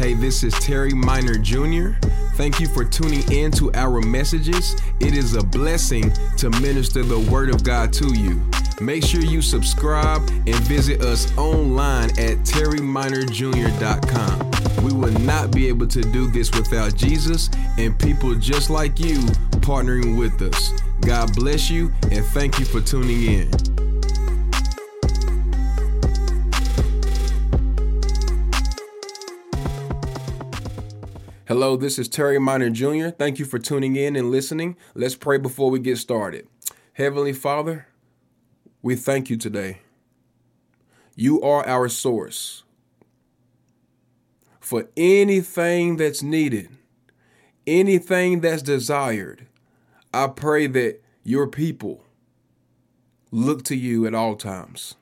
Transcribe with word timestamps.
Hey, 0.00 0.14
this 0.14 0.42
is 0.42 0.54
Terry 0.54 0.94
Miner 0.94 1.34
Jr. 1.34 1.90
Thank 2.32 2.58
you 2.58 2.66
for 2.66 2.86
tuning 2.86 3.30
in 3.30 3.52
to 3.52 3.70
our 3.74 4.00
messages. 4.00 4.74
It 4.98 5.14
is 5.14 5.34
a 5.34 5.44
blessing 5.44 6.10
to 6.38 6.48
minister 6.48 7.02
the 7.02 7.20
Word 7.30 7.50
of 7.50 7.62
God 7.62 7.92
to 7.92 8.18
you. 8.18 8.40
Make 8.80 9.04
sure 9.04 9.20
you 9.20 9.42
subscribe 9.42 10.26
and 10.30 10.54
visit 10.60 11.02
us 11.02 11.30
online 11.36 12.08
at 12.12 12.38
terryminerjr.com. 12.48 14.82
We 14.82 14.94
will 14.94 15.12
not 15.20 15.50
be 15.50 15.68
able 15.68 15.88
to 15.88 16.00
do 16.00 16.30
this 16.30 16.50
without 16.50 16.94
Jesus 16.94 17.50
and 17.76 17.98
people 17.98 18.34
just 18.36 18.70
like 18.70 18.98
you 18.98 19.18
partnering 19.60 20.18
with 20.18 20.40
us. 20.40 20.72
God 21.02 21.34
bless 21.34 21.68
you 21.68 21.92
and 22.10 22.24
thank 22.24 22.58
you 22.58 22.64
for 22.64 22.80
tuning 22.80 23.24
in. 23.24 23.69
Hello, 31.50 31.76
this 31.76 31.98
is 31.98 32.08
Terry 32.08 32.38
Miner 32.38 32.70
Jr. 32.70 33.08
Thank 33.08 33.40
you 33.40 33.44
for 33.44 33.58
tuning 33.58 33.96
in 33.96 34.14
and 34.14 34.30
listening. 34.30 34.76
Let's 34.94 35.16
pray 35.16 35.36
before 35.36 35.68
we 35.68 35.80
get 35.80 35.98
started. 35.98 36.46
Heavenly 36.92 37.32
Father, 37.32 37.88
we 38.82 38.94
thank 38.94 39.28
you 39.28 39.36
today. 39.36 39.78
You 41.16 41.42
are 41.42 41.66
our 41.66 41.88
source 41.88 42.62
for 44.60 44.90
anything 44.96 45.96
that's 45.96 46.22
needed, 46.22 46.68
anything 47.66 48.42
that's 48.42 48.62
desired. 48.62 49.48
I 50.14 50.28
pray 50.28 50.68
that 50.68 51.02
your 51.24 51.48
people 51.48 52.04
look 53.32 53.64
to 53.64 53.74
you 53.74 54.06
at 54.06 54.14
all 54.14 54.36
times. 54.36 54.94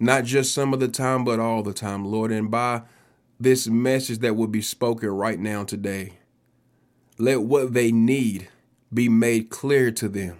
Not 0.00 0.24
just 0.24 0.54
some 0.54 0.72
of 0.72 0.80
the 0.80 0.88
time, 0.88 1.24
but 1.24 1.40
all 1.40 1.62
the 1.62 1.74
time, 1.74 2.06
Lord. 2.06 2.32
And 2.32 2.50
by 2.50 2.84
this 3.40 3.66
message 3.68 4.18
that 4.18 4.36
will 4.36 4.48
be 4.48 4.62
spoken 4.62 5.08
right 5.08 5.38
now 5.38 5.64
today. 5.64 6.14
Let 7.18 7.42
what 7.42 7.72
they 7.72 7.92
need 7.92 8.48
be 8.92 9.08
made 9.08 9.50
clear 9.50 9.90
to 9.92 10.08
them. 10.08 10.38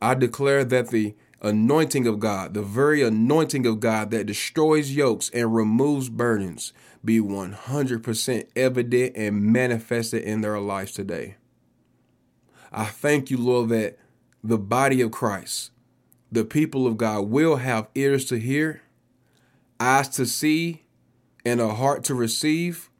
I 0.00 0.14
declare 0.14 0.64
that 0.64 0.90
the 0.90 1.14
anointing 1.40 2.06
of 2.06 2.20
God, 2.20 2.54
the 2.54 2.62
very 2.62 3.02
anointing 3.02 3.66
of 3.66 3.80
God 3.80 4.10
that 4.10 4.26
destroys 4.26 4.94
yokes 4.94 5.30
and 5.30 5.54
removes 5.54 6.08
burdens, 6.08 6.72
be 7.04 7.20
100% 7.20 8.48
evident 8.56 9.16
and 9.16 9.42
manifested 9.42 10.22
in 10.22 10.40
their 10.40 10.58
lives 10.58 10.92
today. 10.92 11.36
I 12.72 12.86
thank 12.86 13.30
you, 13.30 13.36
Lord, 13.38 13.68
that 13.70 13.98
the 14.42 14.58
body 14.58 15.00
of 15.00 15.10
Christ, 15.10 15.70
the 16.32 16.44
people 16.44 16.86
of 16.86 16.96
God, 16.96 17.28
will 17.28 17.56
have 17.56 17.88
ears 17.94 18.24
to 18.26 18.38
hear, 18.38 18.82
eyes 19.78 20.08
to 20.10 20.26
see, 20.26 20.83
and 21.44 21.60
a 21.60 21.74
heart 21.74 22.04
to 22.04 22.14
receive. 22.14 22.90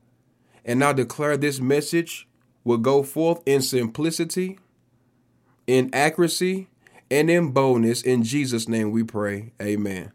And 0.64 0.80
now 0.80 0.92
declare 0.92 1.36
this 1.36 1.60
message 1.60 2.26
will 2.64 2.78
go 2.78 3.02
forth 3.02 3.42
in 3.44 3.60
simplicity, 3.60 4.58
in 5.66 5.90
accuracy, 5.92 6.68
and 7.10 7.30
in 7.30 7.50
boldness. 7.50 8.02
In 8.02 8.22
Jesus' 8.22 8.68
name 8.68 8.90
we 8.90 9.02
pray. 9.02 9.52
Amen. 9.60 10.12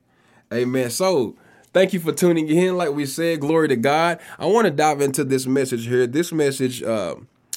Amen. 0.51 0.89
So, 0.89 1.35
thank 1.73 1.93
you 1.93 1.99
for 1.99 2.11
tuning 2.11 2.49
in. 2.49 2.75
Like 2.75 2.93
we 2.93 3.05
said, 3.05 3.41
glory 3.41 3.67
to 3.67 3.75
God. 3.75 4.19
I 4.39 4.47
want 4.47 4.65
to 4.65 4.71
dive 4.71 5.01
into 5.01 5.23
this 5.23 5.45
message 5.45 5.85
here. 5.85 6.07
This 6.07 6.31
message, 6.31 6.81
uh, 6.81 7.15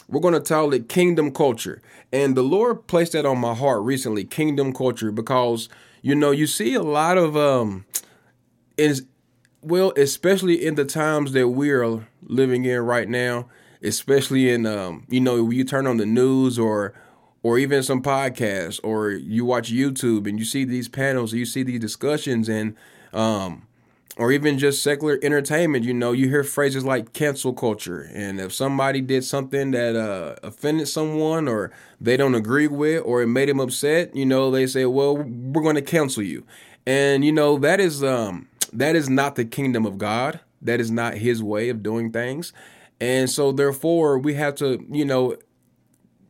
we're 0.09 0.20
going 0.20 0.34
to 0.34 0.41
title 0.41 0.75
it 0.75 0.91
Kingdom 0.91 1.33
Culture. 1.33 1.81
And 2.12 2.36
the 2.36 2.42
Lord 2.42 2.86
placed 2.86 3.12
that 3.12 3.25
on 3.25 3.39
my 3.39 3.55
heart 3.55 3.83
recently, 3.83 4.25
Kingdom 4.25 4.75
Culture, 4.75 5.11
because, 5.11 5.70
you 6.03 6.14
know, 6.14 6.31
you 6.31 6.47
see 6.47 6.75
a 6.75 6.83
lot 6.83 7.17
of, 7.17 7.34
um, 7.34 7.86
is 8.77 9.07
well, 9.62 9.92
especially 9.96 10.64
in 10.64 10.74
the 10.74 10.84
times 10.84 11.32
that 11.32 11.48
we 11.48 11.70
are 11.70 12.06
living 12.22 12.64
in 12.64 12.80
right 12.80 13.08
now, 13.08 13.46
especially 13.82 14.50
in 14.50 14.66
um, 14.66 15.06
you 15.08 15.20
know, 15.20 15.50
you 15.50 15.64
turn 15.64 15.86
on 15.86 15.96
the 15.96 16.06
news 16.06 16.58
or 16.58 16.94
or 17.45 17.58
even 17.58 17.83
some 17.83 18.02
podcasts 18.02 18.78
or 18.84 19.11
you 19.11 19.45
watch 19.45 19.72
YouTube 19.72 20.28
and 20.28 20.39
you 20.39 20.45
see 20.45 20.64
these 20.64 20.89
panels, 20.89 21.33
you 21.33 21.46
see 21.46 21.62
these 21.62 21.80
discussions 21.80 22.48
and 22.48 22.77
um 23.12 23.67
or 24.18 24.30
even 24.30 24.58
just 24.58 24.83
secular 24.83 25.18
entertainment, 25.22 25.84
you 25.84 25.95
know, 25.95 26.12
you 26.12 26.28
hear 26.28 26.45
phrases 26.45 26.84
like 26.84 27.14
cancel 27.14 27.52
culture. 27.55 28.11
And 28.12 28.40
if 28.40 28.52
somebody 28.52 29.01
did 29.01 29.24
something 29.24 29.70
that 29.70 29.96
uh, 29.96 30.36
offended 30.42 30.89
someone 30.89 31.48
or 31.48 31.72
they 31.98 32.18
don't 32.18 32.34
agree 32.34 32.68
with 32.68 33.02
or 33.06 33.22
it 33.22 33.28
made 33.28 33.48
them 33.48 33.58
upset, 33.58 34.14
you 34.14 34.27
know, 34.27 34.51
they 34.51 34.67
say, 34.67 34.84
well, 34.84 35.17
we're 35.17 35.62
going 35.62 35.77
to 35.77 35.83
cancel 35.83 36.22
you. 36.22 36.45
And, 36.84 37.24
you 37.24 37.33
know, 37.33 37.56
that 37.58 37.80
is 37.80 38.05
um, 38.05 38.48
that 38.72 38.96
is 38.96 39.08
not 39.08 39.34
the 39.34 39.44
kingdom 39.44 39.84
of 39.84 39.98
God. 39.98 40.40
That 40.60 40.80
is 40.80 40.90
not 40.90 41.14
his 41.14 41.42
way 41.42 41.68
of 41.68 41.83
doing 41.83 42.12
things. 42.12 42.52
And 43.00 43.28
so 43.28 43.52
therefore 43.52 44.18
we 44.18 44.34
have 44.34 44.55
to, 44.56 44.84
you 44.90 45.05
know, 45.05 45.36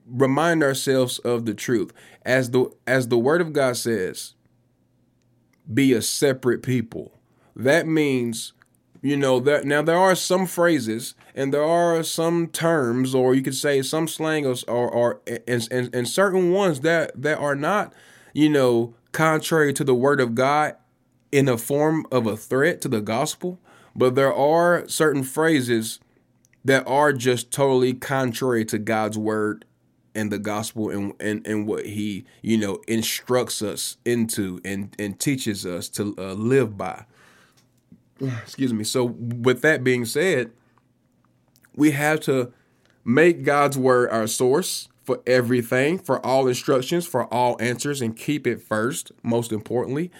remind 0.07 0.63
ourselves 0.63 1.19
of 1.21 1.45
the 1.45 1.55
truth. 1.55 1.93
As 2.25 2.51
the 2.51 2.71
as 2.87 3.09
the 3.09 3.19
word 3.19 3.41
of 3.41 3.53
God 3.53 3.77
says, 3.77 4.35
be 5.73 5.93
a 5.93 6.03
separate 6.03 6.63
people. 6.63 7.21
That 7.55 7.87
means 7.87 8.53
you 9.03 9.17
know 9.17 9.41
that 9.41 9.65
now 9.65 9.83
there 9.83 9.99
are 9.99 10.15
some 10.15 10.47
phrases 10.47 11.15
and 11.35 11.53
there 11.53 11.65
are 11.65 12.03
some 12.03 12.47
terms 12.47 13.15
or 13.15 13.35
you 13.35 13.43
could 13.43 13.55
say 13.55 13.83
some 13.83 14.09
slang 14.09 14.47
or 14.47 14.55
or, 14.69 14.89
or 14.89 15.21
and, 15.47 15.69
and, 15.71 15.95
and 15.95 16.09
certain 16.09 16.53
ones 16.53 16.81
that 16.81 17.21
that 17.21 17.39
are 17.39 17.57
not 17.57 17.93
you 18.33 18.49
know 18.49 18.95
contrary 19.11 19.73
to 19.75 19.85
the 19.85 19.95
word 19.95 20.21
of 20.21 20.35
God 20.35 20.77
in 21.33 21.49
a 21.49 21.57
form 21.57 22.07
of 22.13 22.27
a 22.27 22.37
threat 22.37 22.81
to 22.83 22.89
the 22.89 23.01
gospel, 23.01 23.59
but 23.97 24.15
there 24.15 24.33
are 24.33 24.87
certain 24.87 25.23
phrases 25.23 25.99
that 26.65 26.87
are 26.87 27.13
just 27.13 27.51
totally 27.51 27.95
contrary 27.95 28.65
to 28.67 28.79
God's 28.79 29.19
word 29.19 29.65
and 30.15 30.31
the 30.31 30.39
gospel 30.39 30.91
and, 30.91 31.15
and, 31.19 31.45
and 31.47 31.67
what 31.67 31.87
he, 31.87 32.25
you 32.43 32.59
know, 32.59 32.81
instructs 32.87 33.63
us 33.63 33.97
into 34.05 34.61
and, 34.65 34.95
and 34.99 35.19
teaches 35.19 35.65
us 35.65 35.89
to 35.89 36.15
uh, 36.19 36.35
live 36.35 36.77
by. 36.77 37.07
Excuse 38.21 38.73
me. 38.73 38.85
So 38.85 39.05
with 39.05 39.63
that 39.63 39.83
being 39.83 40.05
said, 40.05 40.53
we 41.75 41.93
have 41.93 42.21
to 42.21 42.53
make 43.05 43.43
God's 43.43 43.79
word 43.79 44.11
our 44.11 44.27
source 44.27 44.89
for 45.05 45.21
everything, 45.27 45.99
for 45.99 46.25
all 46.25 46.47
instructions, 46.47 47.07
for 47.07 47.25
all 47.33 47.57
answers, 47.61 48.01
and 48.01 48.17
keep 48.17 48.47
it 48.47 48.63
first, 48.63 49.13
most 49.23 49.53
importantly. 49.53 50.11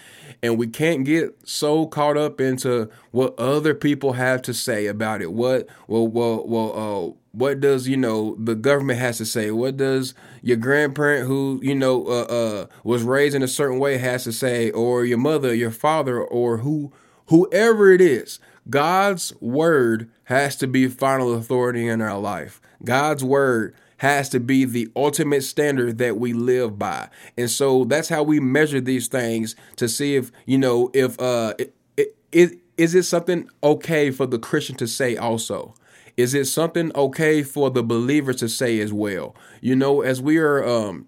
And 0.41 0.57
we 0.57 0.67
can't 0.67 1.05
get 1.05 1.47
so 1.47 1.85
caught 1.85 2.17
up 2.17 2.41
into 2.41 2.89
what 3.11 3.37
other 3.39 3.73
people 3.73 4.13
have 4.13 4.41
to 4.43 4.53
say 4.53 4.87
about 4.87 5.21
it. 5.21 5.31
What, 5.31 5.67
well, 5.87 6.07
well, 6.07 6.45
well, 6.45 7.11
uh, 7.11 7.13
what 7.31 7.59
does 7.59 7.87
you 7.87 7.97
know 7.97 8.35
the 8.37 8.55
government 8.55 8.99
has 8.99 9.17
to 9.17 9.25
say? 9.25 9.49
What 9.51 9.77
does 9.77 10.13
your 10.41 10.57
grandparent 10.57 11.27
who 11.27 11.59
you 11.63 11.73
know 11.73 12.05
uh, 12.05 12.21
uh, 12.23 12.65
was 12.83 13.03
raised 13.03 13.35
in 13.35 13.41
a 13.41 13.47
certain 13.47 13.79
way 13.79 13.97
has 13.97 14.23
to 14.25 14.31
say, 14.31 14.69
or 14.69 15.03
your 15.03 15.17
mother, 15.17 15.53
your 15.53 15.71
father, 15.71 16.21
or 16.21 16.57
who 16.57 16.93
whoever 17.27 17.91
it 17.91 18.01
is? 18.01 18.39
God's 18.69 19.33
word 19.41 20.09
has 20.25 20.55
to 20.57 20.67
be 20.67 20.87
final 20.87 21.33
authority 21.33 21.87
in 21.87 22.01
our 22.01 22.19
life. 22.19 22.61
God's 22.83 23.23
word 23.23 23.75
has 24.03 24.27
to 24.27 24.37
be 24.37 24.65
the 24.65 24.89
ultimate 24.97 25.41
standard 25.43 25.97
that 25.97 26.17
we 26.17 26.33
live 26.33 26.77
by. 26.77 27.07
And 27.37 27.49
so 27.49 27.85
that's 27.85 28.09
how 28.09 28.21
we 28.21 28.37
measure 28.37 28.81
these 28.81 29.07
things 29.07 29.55
to 29.77 29.87
see 29.87 30.17
if, 30.17 30.29
you 30.45 30.57
know, 30.57 30.91
if 30.93 31.17
uh 31.21 31.53
it, 31.57 31.73
it, 31.95 32.15
it 32.33 32.59
is 32.77 32.95
it 32.95 33.03
something 33.03 33.49
okay 33.63 34.11
for 34.11 34.25
the 34.25 34.37
Christian 34.37 34.75
to 34.75 34.87
say 34.87 35.15
also? 35.15 35.73
Is 36.17 36.33
it 36.33 36.45
something 36.45 36.91
okay 36.95 37.43
for 37.43 37.71
the 37.71 37.81
believer 37.81 38.33
to 38.33 38.49
say 38.49 38.81
as 38.81 38.91
well? 38.91 39.37
You 39.61 39.73
know, 39.77 40.01
as 40.01 40.21
we 40.21 40.37
are 40.37 40.67
um 40.67 41.07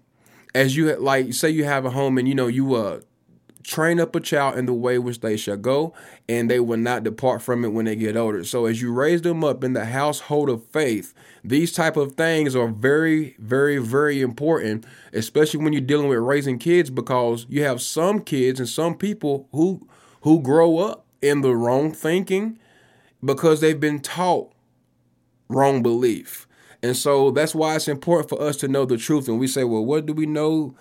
as 0.54 0.74
you 0.74 0.96
like 0.96 1.34
say 1.34 1.50
you 1.50 1.64
have 1.64 1.84
a 1.84 1.90
home 1.90 2.16
and 2.16 2.26
you 2.26 2.34
know 2.34 2.46
you 2.46 2.74
uh 2.76 3.00
train 3.66 3.98
up 3.98 4.14
a 4.14 4.20
child 4.20 4.56
in 4.56 4.66
the 4.66 4.72
way 4.72 4.96
which 4.96 5.20
they 5.20 5.36
shall 5.36 5.56
go 5.56 5.92
and 6.28 6.48
they 6.48 6.60
will 6.60 6.76
not 6.76 7.02
depart 7.02 7.42
from 7.42 7.64
it 7.64 7.72
when 7.72 7.84
they 7.84 7.96
get 7.96 8.16
older. 8.16 8.44
So 8.44 8.66
as 8.66 8.80
you 8.80 8.92
raise 8.92 9.22
them 9.22 9.42
up 9.42 9.64
in 9.64 9.72
the 9.72 9.86
household 9.86 10.48
of 10.48 10.64
faith 10.66 11.12
these 11.42 11.72
type 11.72 11.96
of 11.96 12.12
things 12.12 12.54
are 12.54 12.68
very 12.68 13.34
very 13.40 13.78
very 13.78 14.22
important 14.22 14.86
especially 15.12 15.62
when 15.62 15.72
you're 15.72 15.82
dealing 15.82 16.08
with 16.08 16.18
raising 16.18 16.58
kids 16.58 16.90
because 16.90 17.44
you 17.48 17.64
have 17.64 17.82
some 17.82 18.20
kids 18.20 18.60
and 18.60 18.68
some 18.68 18.94
people 18.94 19.48
who 19.50 19.86
who 20.20 20.40
grow 20.40 20.78
up 20.78 21.04
in 21.20 21.40
the 21.40 21.54
wrong 21.54 21.92
thinking 21.92 22.58
because 23.24 23.60
they've 23.60 23.80
been 23.80 24.00
taught 24.00 24.52
wrong 25.48 25.82
belief. 25.82 26.46
And 26.82 26.96
so 26.96 27.32
that's 27.32 27.54
why 27.54 27.74
it's 27.74 27.88
important 27.88 28.28
for 28.28 28.40
us 28.40 28.56
to 28.58 28.68
know 28.68 28.84
the 28.84 28.96
truth. 28.96 29.26
And 29.26 29.40
we 29.40 29.48
say 29.48 29.64
well 29.64 29.84
what 29.84 30.06
do 30.06 30.12
we 30.12 30.26
know 30.26 30.76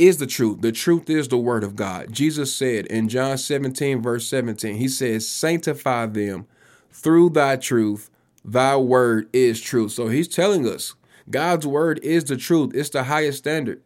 is 0.00 0.16
the 0.16 0.26
truth. 0.26 0.62
The 0.62 0.72
truth 0.72 1.10
is 1.10 1.28
the 1.28 1.36
word 1.36 1.62
of 1.62 1.76
God. 1.76 2.10
Jesus 2.10 2.54
said 2.54 2.86
in 2.86 3.08
John 3.08 3.36
17, 3.36 4.00
verse 4.00 4.26
17, 4.26 4.76
He 4.76 4.88
says, 4.88 5.28
Sanctify 5.28 6.06
them 6.06 6.46
through 6.90 7.30
thy 7.30 7.56
truth. 7.56 8.10
Thy 8.42 8.76
word 8.76 9.28
is 9.34 9.60
truth. 9.60 9.92
So 9.92 10.08
He's 10.08 10.26
telling 10.26 10.66
us 10.66 10.94
God's 11.28 11.66
word 11.66 12.00
is 12.02 12.24
the 12.24 12.38
truth, 12.38 12.72
it's 12.74 12.88
the 12.88 13.04
highest 13.04 13.38
standard. 13.38 13.82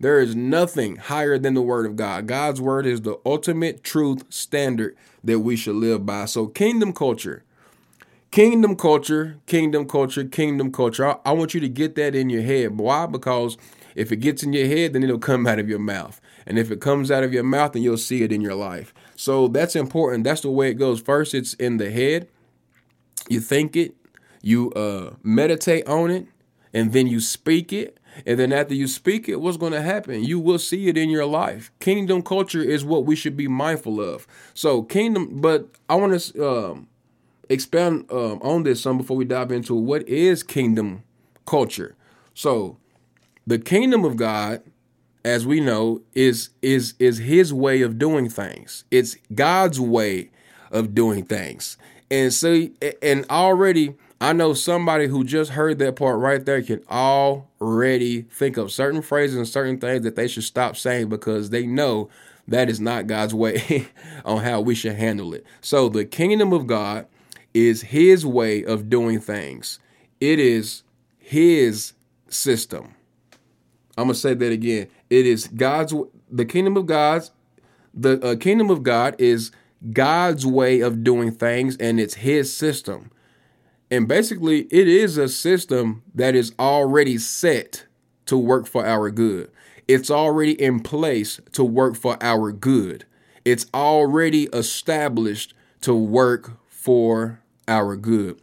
There 0.00 0.20
is 0.20 0.34
nothing 0.34 0.96
higher 0.96 1.38
than 1.38 1.54
the 1.54 1.62
word 1.62 1.84
of 1.84 1.96
God. 1.96 2.26
God's 2.26 2.60
word 2.60 2.86
is 2.86 3.02
the 3.02 3.18
ultimate 3.26 3.82
truth 3.84 4.24
standard 4.30 4.96
that 5.22 5.40
we 5.40 5.56
should 5.56 5.74
live 5.74 6.06
by. 6.06 6.24
So, 6.26 6.46
kingdom 6.46 6.92
culture, 6.92 7.44
kingdom 8.30 8.76
culture, 8.76 9.38
kingdom 9.46 9.86
culture, 9.86 10.24
kingdom 10.24 10.72
culture. 10.72 11.06
I, 11.06 11.16
I 11.26 11.32
want 11.32 11.52
you 11.52 11.60
to 11.60 11.68
get 11.68 11.94
that 11.96 12.14
in 12.14 12.30
your 12.30 12.42
head. 12.42 12.78
Why? 12.78 13.06
Because 13.06 13.58
if 13.98 14.12
it 14.12 14.16
gets 14.16 14.44
in 14.44 14.52
your 14.52 14.66
head, 14.66 14.92
then 14.92 15.02
it'll 15.02 15.18
come 15.18 15.46
out 15.46 15.58
of 15.58 15.68
your 15.68 15.80
mouth. 15.80 16.20
And 16.46 16.58
if 16.58 16.70
it 16.70 16.80
comes 16.80 17.10
out 17.10 17.24
of 17.24 17.32
your 17.32 17.42
mouth, 17.42 17.72
then 17.72 17.82
you'll 17.82 17.98
see 17.98 18.22
it 18.22 18.30
in 18.30 18.40
your 18.40 18.54
life. 18.54 18.94
So 19.16 19.48
that's 19.48 19.74
important. 19.74 20.22
That's 20.22 20.42
the 20.42 20.50
way 20.50 20.70
it 20.70 20.74
goes. 20.74 21.00
First, 21.00 21.34
it's 21.34 21.54
in 21.54 21.78
the 21.78 21.90
head. 21.90 22.28
You 23.28 23.40
think 23.40 23.76
it, 23.76 23.96
you 24.40 24.70
uh, 24.72 25.14
meditate 25.22 25.86
on 25.88 26.10
it, 26.12 26.28
and 26.72 26.92
then 26.92 27.08
you 27.08 27.18
speak 27.18 27.72
it. 27.72 27.98
And 28.24 28.38
then 28.38 28.52
after 28.52 28.74
you 28.74 28.86
speak 28.86 29.28
it, 29.28 29.40
what's 29.40 29.56
going 29.56 29.72
to 29.72 29.82
happen? 29.82 30.22
You 30.22 30.38
will 30.38 30.58
see 30.58 30.88
it 30.88 30.96
in 30.96 31.10
your 31.10 31.26
life. 31.26 31.72
Kingdom 31.80 32.22
culture 32.22 32.62
is 32.62 32.84
what 32.84 33.04
we 33.04 33.16
should 33.16 33.36
be 33.36 33.48
mindful 33.48 34.00
of. 34.00 34.26
So 34.54 34.82
kingdom, 34.82 35.40
but 35.40 35.68
I 35.88 35.96
want 35.96 36.18
to 36.20 36.48
um, 36.48 36.88
expand 37.48 38.10
um, 38.10 38.40
on 38.42 38.62
this 38.62 38.80
some 38.80 38.96
before 38.96 39.16
we 39.16 39.24
dive 39.24 39.50
into 39.52 39.74
what 39.74 40.08
is 40.08 40.42
kingdom 40.42 41.02
culture. 41.44 41.96
So 42.34 42.78
the 43.48 43.58
kingdom 43.58 44.04
of 44.04 44.16
God, 44.16 44.62
as 45.24 45.46
we 45.46 45.58
know, 45.58 46.02
is 46.14 46.50
is 46.60 46.94
is 46.98 47.18
His 47.18 47.52
way 47.52 47.80
of 47.80 47.98
doing 47.98 48.28
things. 48.28 48.84
It's 48.90 49.16
God's 49.34 49.80
way 49.80 50.30
of 50.70 50.94
doing 50.94 51.24
things. 51.24 51.78
And 52.10 52.32
so, 52.32 52.68
and 53.02 53.24
already 53.30 53.94
I 54.20 54.34
know 54.34 54.52
somebody 54.52 55.06
who 55.06 55.24
just 55.24 55.52
heard 55.52 55.78
that 55.78 55.96
part 55.96 56.18
right 56.18 56.44
there 56.44 56.60
can 56.60 56.82
already 56.90 58.22
think 58.22 58.58
of 58.58 58.70
certain 58.70 59.00
phrases 59.00 59.36
and 59.36 59.48
certain 59.48 59.78
things 59.78 60.02
that 60.04 60.14
they 60.14 60.28
should 60.28 60.44
stop 60.44 60.76
saying 60.76 61.08
because 61.08 61.48
they 61.48 61.66
know 61.66 62.10
that 62.48 62.68
is 62.68 62.80
not 62.80 63.06
God's 63.06 63.34
way 63.34 63.88
on 64.26 64.42
how 64.42 64.60
we 64.60 64.74
should 64.74 64.96
handle 64.96 65.32
it. 65.32 65.46
So 65.62 65.88
the 65.88 66.04
kingdom 66.04 66.52
of 66.52 66.66
God 66.66 67.06
is 67.54 67.80
his 67.80 68.26
way 68.26 68.62
of 68.62 68.90
doing 68.90 69.20
things. 69.20 69.78
It 70.20 70.38
is 70.38 70.82
his 71.18 71.94
system. 72.28 72.94
I'm 73.98 74.08
to 74.08 74.14
say 74.14 74.32
that 74.32 74.52
again. 74.52 74.88
It 75.10 75.26
is 75.26 75.48
God's 75.48 75.92
the 76.30 76.44
kingdom 76.44 76.76
of 76.76 76.86
God's 76.86 77.32
the 77.92 78.24
uh, 78.24 78.36
kingdom 78.36 78.70
of 78.70 78.82
God 78.82 79.16
is 79.18 79.50
God's 79.92 80.46
way 80.46 80.80
of 80.80 81.02
doing 81.02 81.32
things 81.32 81.76
and 81.78 81.98
it's 81.98 82.14
his 82.14 82.54
system. 82.54 83.10
And 83.90 84.06
basically, 84.06 84.62
it 84.70 84.86
is 84.86 85.16
a 85.16 85.28
system 85.28 86.02
that 86.14 86.34
is 86.34 86.52
already 86.58 87.18
set 87.18 87.86
to 88.26 88.36
work 88.36 88.66
for 88.66 88.86
our 88.86 89.10
good. 89.10 89.50
It's 89.88 90.10
already 90.10 90.52
in 90.52 90.80
place 90.80 91.40
to 91.52 91.64
work 91.64 91.96
for 91.96 92.18
our 92.20 92.52
good. 92.52 93.06
It's 93.44 93.66
already 93.72 94.44
established 94.52 95.54
to 95.80 95.94
work 95.94 96.58
for 96.68 97.40
our 97.66 97.96
good. 97.96 98.38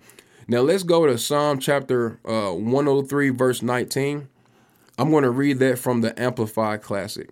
Now, 0.47 0.61
let's 0.61 0.83
go 0.83 1.05
to 1.05 1.17
Psalm 1.17 1.59
chapter 1.59 2.19
uh, 2.25 2.51
103, 2.51 3.29
verse 3.29 3.61
19. 3.61 4.27
I'm 4.97 5.11
going 5.11 5.23
to 5.23 5.29
read 5.29 5.59
that 5.59 5.79
from 5.79 6.01
the 6.01 6.19
Amplified 6.21 6.81
Classic. 6.81 7.29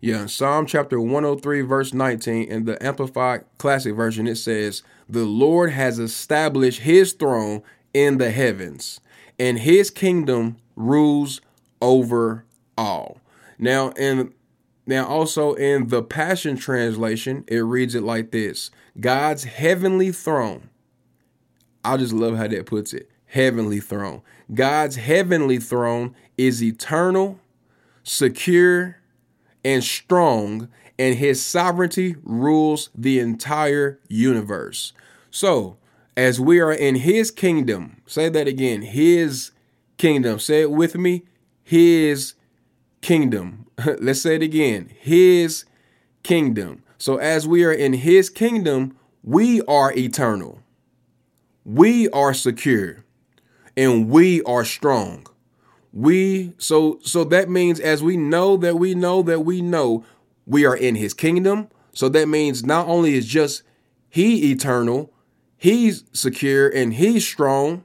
Yeah, 0.00 0.26
Psalm 0.26 0.64
chapter 0.64 0.98
103, 0.98 1.60
verse 1.60 1.92
19, 1.92 2.50
in 2.50 2.64
the 2.64 2.82
Amplified 2.84 3.44
Classic 3.58 3.94
Version, 3.94 4.26
it 4.26 4.36
says, 4.36 4.82
The 5.08 5.24
Lord 5.24 5.72
has 5.72 5.98
established 5.98 6.80
his 6.80 7.12
throne 7.12 7.62
in 7.92 8.16
the 8.16 8.30
heavens, 8.30 9.00
and 9.38 9.58
his 9.58 9.90
kingdom 9.90 10.56
rules 10.74 11.42
over 11.82 12.46
all. 12.78 13.20
Now, 13.58 13.90
in 13.90 14.32
now 14.86 15.06
also 15.06 15.52
in 15.54 15.88
the 15.88 16.02
Passion 16.02 16.56
Translation, 16.56 17.44
it 17.46 17.58
reads 17.58 17.94
it 17.94 18.02
like 18.02 18.30
this 18.30 18.70
God's 18.98 19.44
heavenly 19.44 20.12
throne. 20.12 20.70
I 21.84 21.96
just 21.96 22.12
love 22.12 22.36
how 22.36 22.48
that 22.48 22.66
puts 22.66 22.92
it. 22.92 23.10
Heavenly 23.26 23.80
throne. 23.80 24.22
God's 24.52 24.96
heavenly 24.96 25.58
throne 25.58 26.14
is 26.36 26.62
eternal, 26.62 27.38
secure, 28.02 28.96
and 29.64 29.84
strong, 29.84 30.68
and 30.98 31.16
his 31.16 31.44
sovereignty 31.44 32.16
rules 32.22 32.90
the 32.94 33.18
entire 33.18 34.00
universe. 34.08 34.92
So, 35.30 35.76
as 36.16 36.40
we 36.40 36.60
are 36.60 36.72
in 36.72 36.96
his 36.96 37.30
kingdom, 37.30 38.02
say 38.06 38.28
that 38.28 38.48
again, 38.48 38.82
his 38.82 39.52
kingdom. 39.96 40.38
Say 40.38 40.62
it 40.62 40.70
with 40.70 40.96
me, 40.96 41.24
his 41.62 42.34
kingdom. 43.00 43.66
Let's 43.98 44.22
say 44.22 44.34
it 44.34 44.42
again, 44.42 44.90
his 44.98 45.64
kingdom. 46.22 46.82
So, 46.98 47.16
as 47.16 47.46
we 47.46 47.64
are 47.64 47.72
in 47.72 47.94
his 47.94 48.28
kingdom, 48.28 48.96
we 49.22 49.62
are 49.62 49.92
eternal, 49.92 50.60
we 51.64 52.08
are 52.10 52.34
secure, 52.34 53.04
and 53.80 54.10
we 54.10 54.42
are 54.42 54.64
strong. 54.64 55.26
We 55.92 56.52
so 56.58 57.00
so 57.02 57.24
that 57.24 57.48
means 57.48 57.80
as 57.80 58.02
we 58.02 58.16
know 58.18 58.58
that 58.58 58.76
we 58.76 58.94
know 58.94 59.22
that 59.22 59.40
we 59.40 59.62
know 59.62 60.04
we 60.46 60.66
are 60.66 60.76
in 60.76 60.96
his 60.96 61.14
kingdom. 61.14 61.68
So 61.94 62.10
that 62.10 62.28
means 62.28 62.62
not 62.62 62.86
only 62.86 63.14
is 63.14 63.26
just 63.26 63.62
he 64.10 64.52
eternal 64.52 65.12
he's 65.56 66.04
secure 66.12 66.68
and 66.68 66.94
he's 66.94 67.26
strong. 67.26 67.84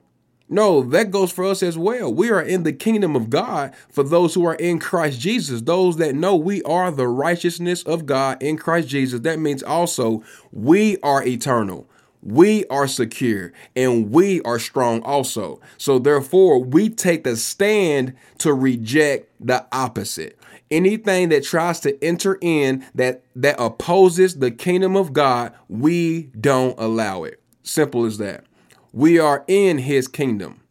No 0.50 0.84
that 0.84 1.12
goes 1.12 1.32
for 1.32 1.46
us 1.46 1.64
as 1.64 1.78
well. 1.78 2.14
We 2.14 2.30
are 2.30 2.42
in 2.42 2.64
the 2.64 2.74
kingdom 2.74 3.16
of 3.16 3.30
god 3.30 3.74
for 3.90 4.04
those 4.04 4.34
who 4.34 4.46
are 4.46 4.56
in 4.56 4.80
christ 4.80 5.22
jesus 5.22 5.62
those 5.62 5.96
that 5.98 6.14
know 6.14 6.36
we 6.36 6.62
are 6.64 6.92
the 6.92 7.08
righteousness 7.08 7.84
of 7.84 8.06
god 8.06 8.44
in 8.44 8.58
christ 8.58 8.90
jesus. 8.90 9.22
That 9.22 9.40
means 9.40 9.64
also 9.64 10.24
we 10.52 10.98
are 10.98 11.26
eternal 11.26 11.88
we 12.26 12.66
are 12.66 12.88
secure 12.88 13.54
and 13.76 14.12
we 14.12 14.42
are 14.42 14.58
strong 14.58 15.02
also. 15.04 15.62
So 15.78 16.00
therefore, 16.00 16.62
we 16.62 16.90
take 16.90 17.24
the 17.24 17.38
stand 17.38 18.16
to 18.40 18.54
reject 18.54 19.32
the 19.40 19.66
opposite. 19.72 20.38
Anything 20.72 21.30
that 21.30 21.44
tries 21.44 21.80
to 21.82 22.04
enter 22.04 22.40
in 22.42 22.84
that 22.96 23.24
that 23.36 23.56
opposes 23.60 24.40
the 24.40 24.50
kingdom 24.50 24.98
of 24.98 25.14
God, 25.14 25.54
we 25.70 26.24
don't 26.40 26.78
allow 26.80 27.24
it. 27.24 27.40
Simple 27.62 28.06
as 28.06 28.18
that. 28.18 28.44
We 28.92 29.20
are 29.20 29.46
in 29.48 29.78
his 29.78 30.08
kingdom. 30.08 30.62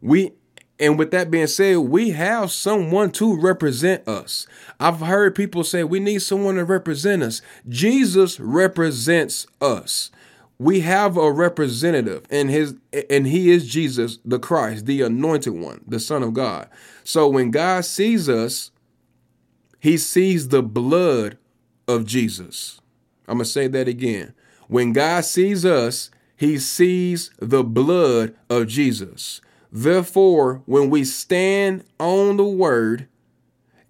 We 0.00 0.32
and 0.80 0.98
with 0.98 1.12
that 1.12 1.30
being 1.30 1.46
said, 1.46 1.76
we 1.76 2.10
have 2.10 2.50
someone 2.50 3.12
to 3.12 3.40
represent 3.40 4.08
us. 4.08 4.48
I've 4.80 4.98
heard 4.98 5.36
people 5.36 5.62
say 5.62 5.84
we 5.84 6.00
need 6.00 6.22
someone 6.22 6.56
to 6.56 6.64
represent 6.64 7.22
us. 7.22 7.40
Jesus 7.68 8.40
represents 8.40 9.46
us 9.60 10.10
we 10.62 10.80
have 10.80 11.16
a 11.16 11.32
representative 11.32 12.24
and 12.30 12.48
his 12.48 12.76
and 13.10 13.26
he 13.26 13.50
is 13.50 13.68
Jesus 13.68 14.18
the 14.24 14.38
Christ 14.38 14.86
the 14.86 15.02
anointed 15.02 15.54
one 15.54 15.82
the 15.86 15.98
son 15.98 16.22
of 16.22 16.34
God. 16.34 16.68
So 17.02 17.28
when 17.28 17.50
God 17.50 17.84
sees 17.84 18.28
us 18.28 18.70
he 19.80 19.96
sees 19.96 20.48
the 20.48 20.62
blood 20.62 21.36
of 21.88 22.06
Jesus. 22.06 22.80
I'm 23.26 23.38
going 23.38 23.44
to 23.44 23.50
say 23.50 23.66
that 23.66 23.88
again. 23.88 24.34
When 24.68 24.92
God 24.92 25.24
sees 25.24 25.64
us 25.64 26.10
he 26.36 26.58
sees 26.58 27.30
the 27.40 27.64
blood 27.64 28.34
of 28.48 28.68
Jesus. 28.68 29.40
Therefore 29.72 30.62
when 30.66 30.90
we 30.90 31.04
stand 31.04 31.84
on 31.98 32.36
the 32.36 32.44
word 32.44 33.08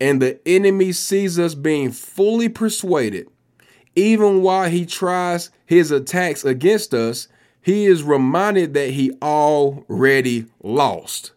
and 0.01 0.23
the 0.23 0.41
enemy 0.49 0.93
sees 0.93 1.39
us 1.39 1.55
being 1.55 1.93
fully 1.93 2.49
persuaded 2.49 3.29
even 3.95 4.43
while 4.43 4.71
he 4.71 4.87
tries 4.87 5.51
his 5.67 5.91
attacks 5.91 6.45
against 6.45 6.95
us, 6.95 7.29
he 7.61 7.87
is 7.87 8.03
reminded 8.03 8.75
that 8.75 8.91
he 8.91 9.13
already 9.23 10.47
lost. 10.63 11.33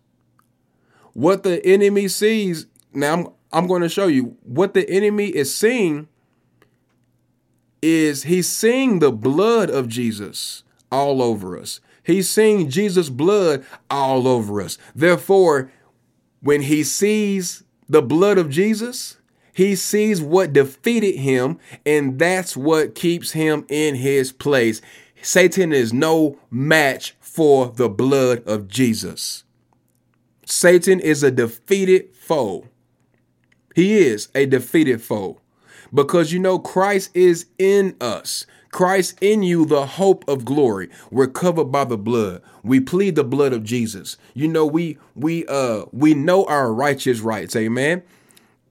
What 1.14 1.44
the 1.44 1.64
enemy 1.66 2.08
sees, 2.08 2.66
now 2.94 3.14
I'm, 3.14 3.28
I'm 3.54 3.68
going 3.68 3.84
to 3.84 3.90
show 3.90 4.08
you 4.08 4.38
what 4.44 4.74
the 4.74 4.90
enemy 4.90 5.28
is 5.28 5.56
seeing 5.56 6.08
is 7.82 8.24
he's 8.24 8.50
seeing 8.50 9.00
the 9.00 9.12
blood 9.12 9.70
of 9.70 9.88
Jesus 9.88 10.64
all 10.92 11.22
over 11.22 11.58
us. 11.58 11.80
He's 12.04 12.30
seeing 12.30 12.70
Jesus' 12.70 13.10
blood 13.10 13.66
all 13.90 14.28
over 14.28 14.62
us. 14.62 14.78
Therefore, 14.96 15.72
when 16.42 16.64
he 16.64 16.84
sees 16.84 17.64
the 17.88 18.02
blood 18.02 18.38
of 18.38 18.50
Jesus, 18.50 19.18
he 19.56 19.78
sees 19.78 20.22
what 20.22 20.52
defeated 20.52 21.16
him, 21.16 21.60
and 21.86 22.20
that's 22.20 22.58
what 22.58 22.94
keeps 22.94 23.32
him 23.32 23.66
in 23.70 23.96
his 23.96 24.34
place. 24.34 24.82
Satan 25.22 25.72
is 25.72 25.94
no 25.94 26.38
match 26.52 27.16
for 27.22 27.70
the 27.70 27.88
blood 27.88 28.46
of 28.46 28.68
Jesus. 28.68 29.46
Satan 30.46 31.00
is 31.00 31.24
a 31.24 31.32
defeated 31.32 32.14
foe. 32.14 32.68
He 33.74 33.94
is 33.94 34.28
a 34.36 34.46
defeated 34.46 35.02
foe 35.02 35.40
because 35.94 36.34
you 36.34 36.40
know 36.40 36.60
Christ 36.60 37.12
is 37.14 37.46
in 37.58 37.96
us. 38.02 38.46
Christ 38.72 39.18
in 39.22 39.42
you, 39.42 39.66
the 39.66 39.86
hope 39.86 40.28
of 40.28 40.44
glory. 40.44 40.90
We're 41.12 41.28
covered 41.28 41.72
by 41.72 41.86
the 41.86 41.98
blood. 41.98 42.42
We 42.62 42.82
plead 42.82 43.16
the 43.16 43.24
blood 43.24 43.54
of 43.54 43.64
Jesus. 43.64 44.18
You 44.34 44.50
know, 44.50 44.66
we 44.66 44.98
we 45.16 45.46
uh 45.46 45.86
we 45.94 46.14
know 46.14 46.44
our 46.44 46.74
righteous 46.74 47.22
rights. 47.22 47.56
Amen. 47.56 48.04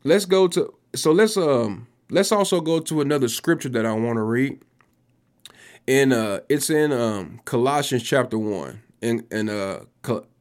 Let's 0.04 0.26
go 0.26 0.48
to 0.48 0.72
so 0.94 1.12
let's 1.12 1.36
um 1.38 1.86
let's 2.10 2.30
also 2.30 2.60
go 2.60 2.78
to 2.80 3.00
another 3.00 3.28
scripture 3.28 3.70
that 3.70 3.86
I 3.86 3.92
want 3.94 4.16
to 4.16 4.22
read. 4.22 4.60
In 5.86 6.12
uh 6.12 6.40
it's 6.50 6.68
in 6.68 6.92
um 6.92 7.40
Colossians 7.46 8.02
chapter 8.02 8.38
1. 8.38 8.82
In 9.00 9.26
in 9.30 9.48
uh 9.48 9.84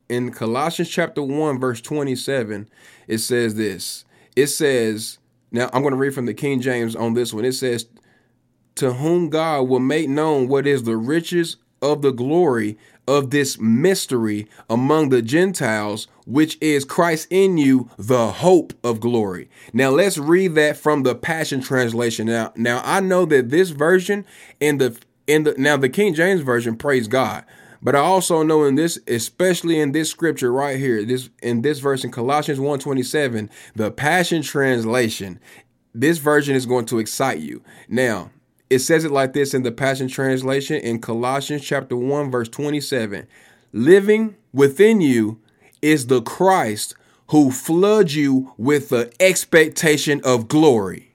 in 0.10 0.32
Colossians 0.34 0.90
chapter 0.90 1.24
1 1.24 1.60
verse 1.60 1.80
27, 1.80 2.70
it 3.08 3.20
says 3.20 3.56
this. 3.56 4.04
It 4.36 4.48
says, 4.48 5.18
now 5.52 5.70
I'm 5.72 5.82
going 5.82 5.94
to 5.94 5.98
read 5.98 6.14
from 6.14 6.26
the 6.26 6.34
King 6.34 6.60
James 6.60 6.96
on 6.96 7.14
this 7.14 7.34
one. 7.34 7.46
It 7.46 7.54
says 7.54 7.88
to 8.76 8.94
whom 8.94 9.30
God 9.30 9.70
will 9.70 9.80
make 9.80 10.10
known 10.10 10.50
what 10.50 10.68
is 10.68 10.84
the 10.84 10.98
riches 10.98 11.56
of 11.82 12.02
the 12.02 12.12
glory 12.12 12.78
of 13.08 13.30
this 13.30 13.60
mystery 13.60 14.48
among 14.70 15.10
the 15.10 15.22
Gentiles, 15.22 16.08
which 16.26 16.58
is 16.62 16.86
Christ 16.86 17.28
in 17.30 17.58
you, 17.58 17.90
the 17.98 18.32
hope 18.32 18.74
of 18.84 19.00
glory. 19.00 19.50
Now 19.74 19.90
let's 19.90 20.18
read 20.18 20.56
that 20.56 20.78
from 20.78 21.04
the 21.04 21.16
Passion 21.16 21.62
Translation. 21.62 22.28
Now, 22.28 22.54
now 22.56 22.82
I 22.86 23.00
know 23.00 23.26
that 23.26 23.50
this 23.50 23.70
version 23.70 24.26
in 24.60 24.78
the 24.78 24.98
in 25.28 25.44
the 25.44 25.56
now 25.58 25.78
the 25.78 25.90
King 25.90 26.14
James 26.14 26.42
version, 26.42 26.76
praise 26.76 27.08
God. 27.08 27.46
But 27.82 27.98
I 27.98 28.00
also 28.00 28.44
know 28.44 28.64
in 28.64 28.76
this, 28.76 28.98
especially 29.08 29.78
in 29.78 29.92
this 29.92 30.10
scripture 30.10 30.54
right 30.54 30.80
here, 30.80 31.04
this 31.04 31.30
in 31.42 31.62
this 31.62 31.80
verse 31.80 32.06
in 32.06 32.12
Colossians 32.12 32.60
1:27, 32.60 33.50
the 33.76 33.92
Passion 33.92 34.42
Translation, 34.42 35.40
this 35.94 36.18
version 36.18 36.56
is 36.56 36.66
going 36.66 36.86
to 36.86 37.00
excite 37.00 37.40
you. 37.40 37.62
Now, 37.90 38.32
it 38.74 38.80
says 38.80 39.06
it 39.06 39.12
like 39.12 39.34
this 39.34 39.54
in 39.54 39.62
the 39.62 39.72
Passion 39.72 40.08
Translation 40.08 40.78
in 40.78 41.00
Colossians 41.00 41.64
chapter 41.64 41.96
1 41.96 42.32
verse 42.32 42.50
27. 42.50 43.28
Living 43.72 44.36
within 44.52 45.00
you 45.00 45.40
is 45.84 46.08
the 46.08 46.24
Christ 46.24 46.96
who 47.28 47.52
floods 47.52 48.16
you 48.16 48.52
with 48.58 48.90
the 48.90 49.14
expectation 49.20 50.22
of 50.24 50.48
glory. 50.48 51.14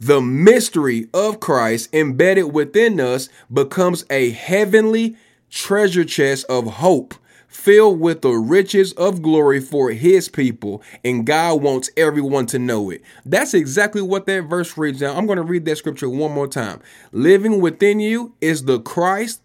The 0.00 0.20
mystery 0.20 1.08
of 1.14 1.38
Christ 1.38 1.94
embedded 1.94 2.52
within 2.52 3.00
us 3.00 3.28
becomes 3.52 4.04
a 4.10 4.30
heavenly 4.30 5.16
treasure 5.50 6.04
chest 6.04 6.46
of 6.48 6.66
hope 6.66 7.14
filled 7.48 7.98
with 7.98 8.22
the 8.22 8.30
riches 8.30 8.92
of 8.92 9.22
glory 9.22 9.60
for 9.60 9.90
his 9.90 10.28
people, 10.28 10.82
and 11.04 11.26
God 11.26 11.62
wants 11.62 11.90
everyone 11.96 12.46
to 12.46 12.58
know 12.58 12.90
it. 12.90 13.02
That's 13.24 13.54
exactly 13.54 14.02
what 14.02 14.26
that 14.26 14.42
verse 14.42 14.76
reads. 14.78 15.00
Now, 15.00 15.16
I'm 15.16 15.26
going 15.26 15.38
to 15.38 15.42
read 15.42 15.64
that 15.64 15.78
scripture 15.78 16.08
one 16.08 16.32
more 16.32 16.46
time. 16.46 16.80
Living 17.10 17.60
within 17.60 17.98
you 17.98 18.34
is 18.40 18.64
the 18.64 18.78
Christ, 18.80 19.40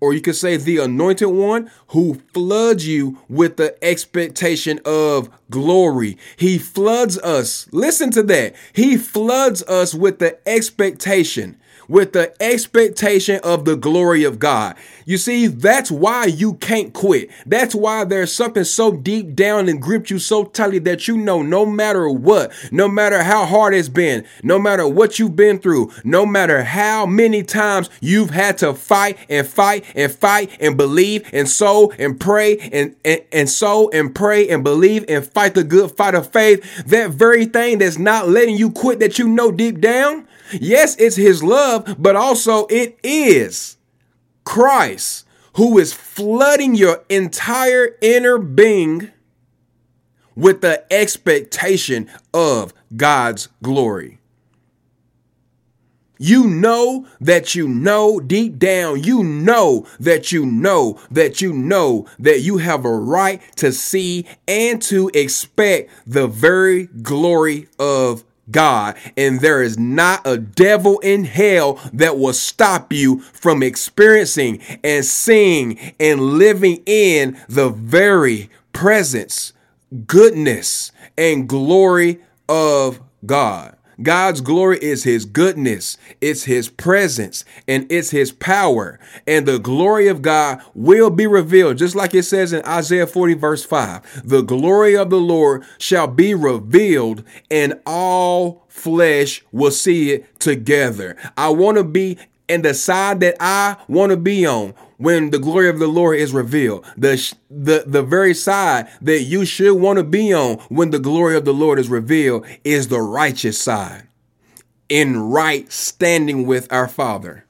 or 0.00 0.12
you 0.12 0.20
could 0.20 0.36
say 0.36 0.56
the 0.56 0.78
anointed 0.78 1.28
one 1.28 1.70
who 1.88 2.20
floods 2.32 2.86
you 2.88 3.18
with 3.28 3.56
the 3.56 3.76
expectation 3.84 4.80
of 4.84 5.28
glory. 5.50 6.18
He 6.36 6.58
floods 6.58 7.18
us. 7.18 7.68
Listen 7.72 8.10
to 8.12 8.22
that. 8.24 8.54
He 8.72 8.96
floods 8.96 9.62
us 9.64 9.94
with 9.94 10.18
the 10.18 10.38
expectation 10.48 11.56
with 11.92 12.14
the 12.14 12.34
expectation 12.42 13.38
of 13.44 13.66
the 13.66 13.76
glory 13.76 14.24
of 14.24 14.38
God. 14.38 14.74
You 15.04 15.18
see, 15.18 15.46
that's 15.46 15.90
why 15.90 16.24
you 16.24 16.54
can't 16.54 16.94
quit. 16.94 17.28
That's 17.44 17.74
why 17.74 18.04
there's 18.04 18.32
something 18.32 18.64
so 18.64 18.92
deep 18.92 19.34
down 19.34 19.68
and 19.68 19.82
gripped 19.82 20.10
you 20.10 20.18
so 20.18 20.44
tightly 20.44 20.78
that 20.80 21.06
you 21.06 21.18
know 21.18 21.42
no 21.42 21.66
matter 21.66 22.08
what, 22.08 22.50
no 22.70 22.88
matter 22.88 23.22
how 23.22 23.44
hard 23.44 23.74
it's 23.74 23.90
been, 23.90 24.24
no 24.42 24.58
matter 24.58 24.88
what 24.88 25.18
you've 25.18 25.36
been 25.36 25.58
through, 25.58 25.92
no 26.02 26.24
matter 26.24 26.62
how 26.62 27.04
many 27.04 27.42
times 27.42 27.90
you've 28.00 28.30
had 28.30 28.56
to 28.58 28.72
fight 28.72 29.18
and 29.28 29.46
fight 29.46 29.84
and 29.94 30.10
fight 30.10 30.50
and 30.60 30.78
believe 30.78 31.28
and 31.30 31.46
sow 31.46 31.92
and 31.98 32.18
pray 32.18 32.56
and, 32.56 32.96
and, 33.04 33.20
and 33.32 33.50
sow 33.50 33.90
and 33.90 34.14
pray 34.14 34.48
and 34.48 34.64
believe 34.64 35.04
and 35.08 35.26
fight 35.26 35.54
the 35.54 35.64
good 35.64 35.90
fight 35.90 36.14
of 36.14 36.32
faith, 36.32 36.86
that 36.86 37.10
very 37.10 37.44
thing 37.44 37.78
that's 37.78 37.98
not 37.98 38.28
letting 38.28 38.56
you 38.56 38.70
quit 38.70 38.98
that 39.00 39.18
you 39.18 39.28
know 39.28 39.52
deep 39.52 39.78
down, 39.78 40.26
Yes, 40.60 40.96
it's 40.96 41.16
his 41.16 41.42
love, 41.42 41.96
but 41.98 42.16
also 42.16 42.66
it 42.66 42.98
is 43.02 43.76
Christ 44.44 45.26
who 45.54 45.78
is 45.78 45.92
flooding 45.92 46.74
your 46.74 47.04
entire 47.08 47.96
inner 48.00 48.38
being 48.38 49.10
with 50.34 50.62
the 50.62 50.90
expectation 50.92 52.10
of 52.32 52.72
God's 52.96 53.48
glory. 53.62 54.18
You 56.18 56.46
know 56.46 57.06
that 57.20 57.56
you 57.56 57.66
know 57.66 58.20
deep 58.20 58.58
down, 58.58 59.02
you 59.02 59.24
know 59.24 59.86
that 59.98 60.30
you 60.30 60.46
know 60.46 61.00
that 61.10 61.40
you 61.40 61.52
know 61.52 62.06
that 62.20 62.40
you 62.40 62.58
have 62.58 62.84
a 62.84 62.94
right 62.94 63.42
to 63.56 63.72
see 63.72 64.26
and 64.46 64.80
to 64.82 65.10
expect 65.14 65.90
the 66.06 66.28
very 66.28 66.86
glory 66.86 67.68
of 67.76 68.24
God, 68.50 68.96
and 69.16 69.40
there 69.40 69.62
is 69.62 69.78
not 69.78 70.26
a 70.26 70.36
devil 70.36 70.98
in 71.00 71.24
hell 71.24 71.80
that 71.92 72.18
will 72.18 72.32
stop 72.32 72.92
you 72.92 73.20
from 73.20 73.62
experiencing 73.62 74.60
and 74.82 75.04
seeing 75.04 75.78
and 76.00 76.20
living 76.20 76.82
in 76.84 77.38
the 77.48 77.70
very 77.70 78.50
presence, 78.72 79.52
goodness, 80.06 80.92
and 81.16 81.48
glory 81.48 82.20
of 82.48 83.00
God. 83.24 83.76
God's 84.02 84.40
glory 84.40 84.78
is 84.82 85.04
his 85.04 85.24
goodness, 85.24 85.96
it's 86.20 86.44
his 86.44 86.68
presence, 86.68 87.44
and 87.68 87.90
it's 87.90 88.10
his 88.10 88.32
power. 88.32 88.98
And 89.26 89.46
the 89.46 89.58
glory 89.58 90.08
of 90.08 90.22
God 90.22 90.62
will 90.74 91.10
be 91.10 91.26
revealed, 91.26 91.78
just 91.78 91.94
like 91.94 92.14
it 92.14 92.24
says 92.24 92.52
in 92.52 92.64
Isaiah 92.64 93.06
40, 93.06 93.34
verse 93.34 93.64
5. 93.64 94.22
The 94.28 94.42
glory 94.42 94.96
of 94.96 95.10
the 95.10 95.20
Lord 95.20 95.64
shall 95.78 96.06
be 96.06 96.34
revealed, 96.34 97.24
and 97.50 97.80
all 97.86 98.64
flesh 98.68 99.44
will 99.52 99.70
see 99.70 100.12
it 100.12 100.40
together. 100.40 101.16
I 101.36 101.50
want 101.50 101.76
to 101.76 101.84
be 101.84 102.18
in 102.52 102.62
the 102.62 102.74
side 102.74 103.20
that 103.20 103.36
I 103.40 103.76
want 103.88 104.10
to 104.10 104.16
be 104.16 104.46
on 104.46 104.74
when 104.98 105.30
the 105.30 105.38
glory 105.38 105.68
of 105.68 105.78
the 105.78 105.88
Lord 105.88 106.18
is 106.18 106.32
revealed. 106.32 106.84
The, 106.96 107.34
the, 107.50 107.84
the 107.86 108.02
very 108.02 108.34
side 108.34 108.88
that 109.00 109.22
you 109.22 109.44
should 109.44 109.74
want 109.74 109.98
to 109.98 110.04
be 110.04 110.32
on 110.32 110.58
when 110.68 110.90
the 110.90 110.98
glory 110.98 111.36
of 111.36 111.44
the 111.44 111.54
Lord 111.54 111.78
is 111.78 111.88
revealed 111.88 112.46
is 112.62 112.88
the 112.88 113.00
righteous 113.00 113.60
side 113.60 114.06
in 114.88 115.18
right 115.18 115.72
standing 115.72 116.46
with 116.46 116.70
our 116.70 116.86
Father. 116.86 117.46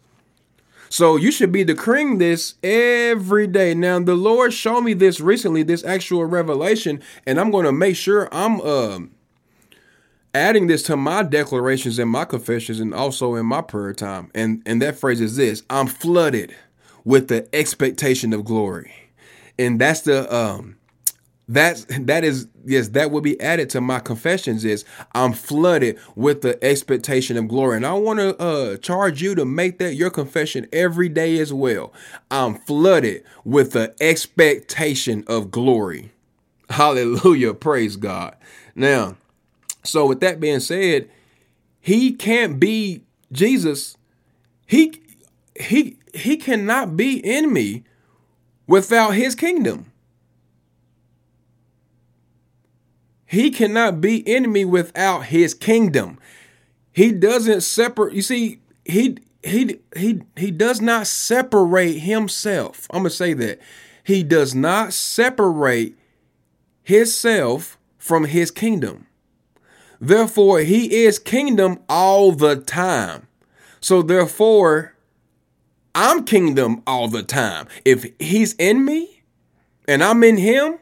So 0.88 1.16
you 1.16 1.32
should 1.32 1.52
be 1.52 1.64
decreeing 1.64 2.18
this 2.18 2.54
every 2.62 3.47
day. 3.47 3.75
Now 3.75 3.99
the 3.99 4.14
Lord 4.14 4.52
showed 4.52 4.82
me 4.82 4.92
this 4.92 5.21
recently, 5.21 5.62
this 5.62 5.85
actual 5.85 6.26
revelation, 6.26 7.02
and 7.26 7.40
I'm 7.40 7.50
going 7.50 7.64
to 7.64 7.73
make 7.73 7.97
sure 7.97 8.28
I'm 8.30 8.61
uh, 8.61 9.00
adding 10.34 10.66
this 10.66 10.82
to 10.84 10.96
my 10.96 11.22
declarations 11.22 11.98
and 11.98 12.10
my 12.10 12.24
confessions 12.24 12.80
and 12.80 12.94
also 12.94 13.34
in 13.34 13.46
my 13.46 13.62
prayer 13.62 13.92
time. 13.94 14.30
And 14.34 14.62
and 14.66 14.82
that 14.82 14.96
phrase 14.98 15.20
is 15.20 15.36
this: 15.36 15.62
I'm 15.70 15.86
flooded 15.86 16.54
with 17.04 17.28
the 17.28 17.48
expectation 17.54 18.32
of 18.32 18.44
glory. 18.44 18.92
And 19.58 19.80
that's 19.80 20.02
the 20.02 20.32
um 20.34 20.76
that's 21.48 21.86
that 22.00 22.24
is 22.24 22.48
yes 22.64 22.88
that 22.88 23.10
will 23.10 23.20
be 23.20 23.40
added 23.40 23.68
to 23.70 23.80
my 23.80 23.98
confessions 23.98 24.64
is 24.64 24.84
i'm 25.14 25.32
flooded 25.32 25.98
with 26.14 26.42
the 26.42 26.62
expectation 26.64 27.36
of 27.36 27.48
glory. 27.48 27.76
And 27.76 27.86
i 27.86 27.92
want 27.92 28.20
to 28.20 28.40
uh 28.40 28.76
charge 28.78 29.20
you 29.22 29.34
to 29.34 29.44
make 29.44 29.78
that 29.78 29.94
your 29.94 30.10
confession 30.10 30.66
every 30.72 31.08
day 31.08 31.38
as 31.38 31.52
well. 31.52 31.92
I'm 32.30 32.54
flooded 32.54 33.24
with 33.44 33.72
the 33.72 33.94
expectation 34.00 35.24
of 35.26 35.50
glory. 35.50 36.12
Hallelujah. 36.70 37.54
Praise 37.54 37.96
god. 37.96 38.36
Now 38.74 39.16
so 39.82 40.06
with 40.06 40.20
that 40.20 40.40
being 40.40 40.60
said 40.60 41.08
he 41.80 42.12
can't 42.12 42.60
be 42.60 43.02
jesus 43.32 43.96
he 44.66 45.02
he 45.58 45.96
he 46.14 46.36
cannot 46.36 46.96
be 46.96 47.16
in 47.18 47.52
me 47.52 47.84
without 48.66 49.10
his 49.10 49.34
kingdom. 49.34 49.92
He 53.26 53.50
cannot 53.50 54.00
be 54.00 54.16
in 54.18 54.52
me 54.52 54.64
without 54.64 55.26
his 55.26 55.54
kingdom. 55.54 56.18
He 56.92 57.12
doesn't 57.12 57.62
separate. 57.62 58.14
You 58.14 58.22
see, 58.22 58.60
he 58.84 59.18
he 59.42 59.80
he 59.96 60.22
he 60.36 60.50
does 60.50 60.82
not 60.82 61.06
separate 61.06 62.00
himself. 62.00 62.86
I'm 62.90 63.04
to 63.04 63.10
say 63.10 63.32
that. 63.34 63.60
He 64.04 64.22
does 64.22 64.54
not 64.54 64.92
separate 64.92 65.96
himself 66.82 67.78
from 67.96 68.24
his 68.24 68.50
kingdom. 68.50 69.06
Therefore, 70.02 70.59
he 70.59 71.04
is 71.04 71.21
kingdom 71.21 71.78
all 71.88 72.32
the 72.32 72.56
time. 72.56 73.28
So 73.80 74.02
therefore, 74.02 74.97
I'm 75.94 76.25
kingdom 76.25 76.82
all 76.88 77.06
the 77.06 77.23
time. 77.23 77.68
If 77.85 78.06
he's 78.18 78.54
in 78.54 78.85
me 78.85 79.23
and 79.87 80.02
I'm 80.02 80.25
in 80.25 80.38
him, 80.38 80.78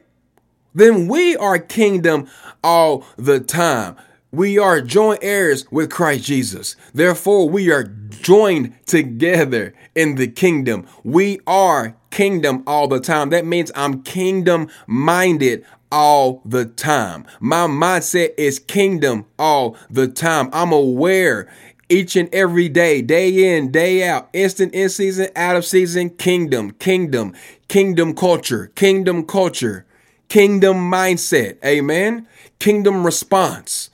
then 0.75 1.07
we 1.07 1.37
are 1.37 1.59
kingdom 1.59 2.29
all 2.65 3.05
the 3.19 3.41
time. 3.41 3.97
We 4.33 4.57
are 4.59 4.81
joint 4.81 5.19
heirs 5.21 5.71
with 5.71 5.91
Christ 5.91 6.25
Jesus. 6.25 6.75
Therefore, 6.95 7.47
we 7.47 7.71
are 7.71 7.93
joined 8.09 8.75
together 8.87 9.75
in 9.95 10.15
the 10.15 10.29
kingdom. 10.29 10.87
We 11.05 11.41
are 11.47 11.95
kingdom 12.11 12.63
all 12.67 12.89
the 12.89 13.01
time. 13.01 13.29
That 13.31 13.45
means 13.45 13.71
I'm 13.75 14.03
kingdom 14.03 14.71
minded 14.87 15.67
all 15.91 16.43
the 16.45 16.65
time. 16.65 17.27
My 17.41 17.67
mindset 17.67 18.35
is 18.39 18.59
kingdom 18.59 19.27
all 19.39 19.77
the 19.89 20.09
time. 20.09 20.51
I'm 20.53 20.73
aware 20.73 21.49
each 21.89 22.15
and 22.17 22.33
every 22.33 22.69
day, 22.69 23.03
day 23.03 23.57
in, 23.57 23.71
day 23.73 24.09
out, 24.09 24.29
instant 24.33 24.73
in 24.73 24.89
season, 24.89 25.29
out 25.35 25.57
of 25.57 25.65
season, 25.65 26.11
kingdom, 26.11 26.71
kingdom, 26.73 27.35
kingdom 27.69 28.15
culture, 28.15 28.71
kingdom 28.77 29.27
culture, 29.27 29.85
kingdom 30.29 30.91
mindset. 30.91 31.63
Amen. 31.65 32.27
Kingdom 32.59 33.05
response 33.05 33.90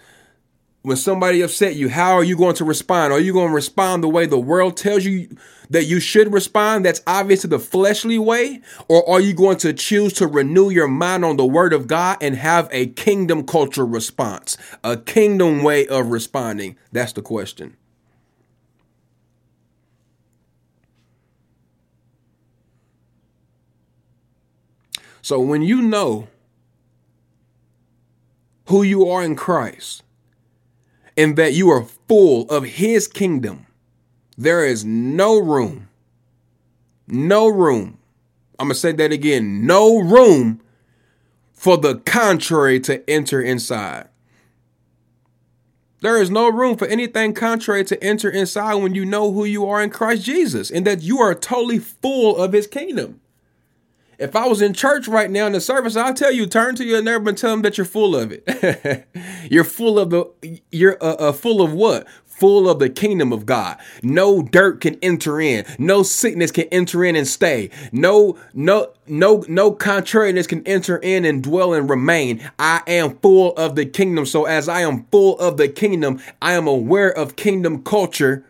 when 0.87 0.97
somebody 0.97 1.41
upset 1.41 1.75
you, 1.75 1.89
how 1.89 2.13
are 2.13 2.23
you 2.23 2.37
going 2.37 2.55
to 2.55 2.65
respond? 2.65 3.13
Are 3.13 3.19
you 3.19 3.33
going 3.33 3.49
to 3.49 3.55
respond 3.55 4.05
the 4.05 4.09
way 4.09 4.25
the 4.25 4.39
world 4.39 4.77
tells 4.77 5.05
you 5.05 5.37
that 5.69 5.87
you 5.87 5.99
should 5.99 6.33
respond? 6.33 6.85
That's 6.85 7.03
obvious 7.09 7.41
to 7.41 7.49
the 7.49 7.59
fleshly 7.59 8.21
way. 8.21 8.63
Or 8.87 9.11
are 9.11 9.21
you 9.21 9.35
going 9.35 9.57
to 9.57 9.73
choose 9.73 10.13
to 10.13 10.29
renew 10.29 10.71
your 10.71 10.87
mind 10.87 11.25
on 11.25 11.39
the 11.39 11.45
word 11.45 11.73
of 11.73 11.89
God 11.89 12.19
and 12.21 12.37
have 12.37 12.69
a 12.71 12.87
kingdom 12.87 13.45
culture 13.45 13.85
response, 13.85 14.57
a 14.85 14.97
kingdom 14.97 15.65
way 15.65 15.89
of 15.89 16.13
responding? 16.13 16.77
That's 16.93 17.15
the 17.15 17.23
question. 17.23 17.77
So 25.21 25.41
when 25.41 25.63
you 25.63 25.83
know 25.83 26.29
who 28.67 28.85
you 28.85 29.09
are 29.09 29.25
in 29.25 29.35
Christ, 29.35 30.05
and 31.17 31.37
that 31.37 31.55
you 31.55 31.71
are 31.71 31.85
full 32.09 32.49
of 32.51 32.65
his 32.65 33.09
kingdom, 33.09 33.67
there 34.37 34.65
is 34.65 34.85
no 34.85 35.39
room, 35.39 35.89
no 37.07 37.49
room. 37.49 37.99
I'm 38.59 38.69
going 38.69 38.75
to 38.75 38.81
say 38.81 38.93
that 38.93 39.13
again 39.13 39.67
no 39.67 39.99
room 39.99 40.61
for 41.53 41.77
the 41.77 41.97
contrary 41.97 42.81
to 42.81 43.09
enter 43.09 43.41
inside. 43.41 44.09
There 46.01 46.21
is 46.21 46.31
no 46.31 46.51
room 46.51 46.77
for 46.77 46.87
anything 46.87 47.33
contrary 47.33 47.83
to 47.85 48.03
enter 48.05 48.31
inside 48.31 48.75
when 48.75 48.95
you 48.95 49.05
know 49.05 49.33
who 49.33 49.45
you 49.45 49.67
are 49.67 49.83
in 49.83 49.91
Christ 49.91 50.25
Jesus 50.25 50.71
and 50.71 50.87
that 50.87 51.03
you 51.03 51.19
are 51.21 51.35
totally 51.35 51.79
full 51.79 52.37
of 52.37 52.53
his 52.53 52.67
kingdom. 52.67 53.21
If 54.19 54.35
I 54.35 54.47
was 54.47 54.63
in 54.63 54.73
church 54.73 55.09
right 55.09 55.31
now 55.31 55.47
in 55.47 55.53
the 55.53 55.61
service, 55.61 55.97
I'll 55.97 56.15
tell 56.15 56.33
you, 56.33 56.47
turn 56.47 56.75
to 56.77 56.85
your 56.85 57.03
neighbor 57.03 57.29
and 57.29 57.37
tell 57.37 57.51
them 57.51 57.63
that 57.63 57.77
you're 57.77 57.85
full 57.85 58.17
of 58.17 58.33
it. 58.33 59.07
you're 59.51 59.65
full 59.65 59.99
of 59.99 60.11
the, 60.11 60.61
you're 60.71 60.97
uh, 61.03 61.17
uh, 61.17 61.33
full 61.33 61.61
of 61.61 61.73
what? 61.73 62.07
Full 62.25 62.69
of 62.69 62.79
the 62.79 62.89
kingdom 62.89 63.33
of 63.33 63.47
God. 63.47 63.79
No 64.03 64.43
dirt 64.43 64.81
can 64.81 64.99
enter 65.03 65.41
in. 65.41 65.65
No 65.79 66.03
sickness 66.03 66.51
can 66.51 66.65
enter 66.73 67.05
in 67.05 67.17
and 67.17 67.27
stay. 67.27 67.71
No, 67.93 68.39
no, 68.55 68.93
no, 69.07 69.45
no 69.49 69.73
contrariness 69.73 70.47
can 70.47 70.67
enter 70.67 70.99
in 70.99 71.25
and 71.25 71.43
dwell 71.43 71.75
and 71.75 71.89
remain. 71.89 72.43
I 72.59 72.83
am 72.87 73.19
full 73.19 73.55
of 73.57 73.75
the 73.75 73.87
kingdom. 73.87 74.27
So 74.27 74.45
as 74.45 74.69
I 74.69 74.81
am 74.81 75.05
full 75.11 75.39
of 75.39 75.57
the 75.57 75.69
kingdom, 75.69 76.21
I 76.41 76.53
am 76.53 76.67
aware 76.67 77.11
of 77.11 77.37
kingdom 77.37 77.83
culture 77.83 78.45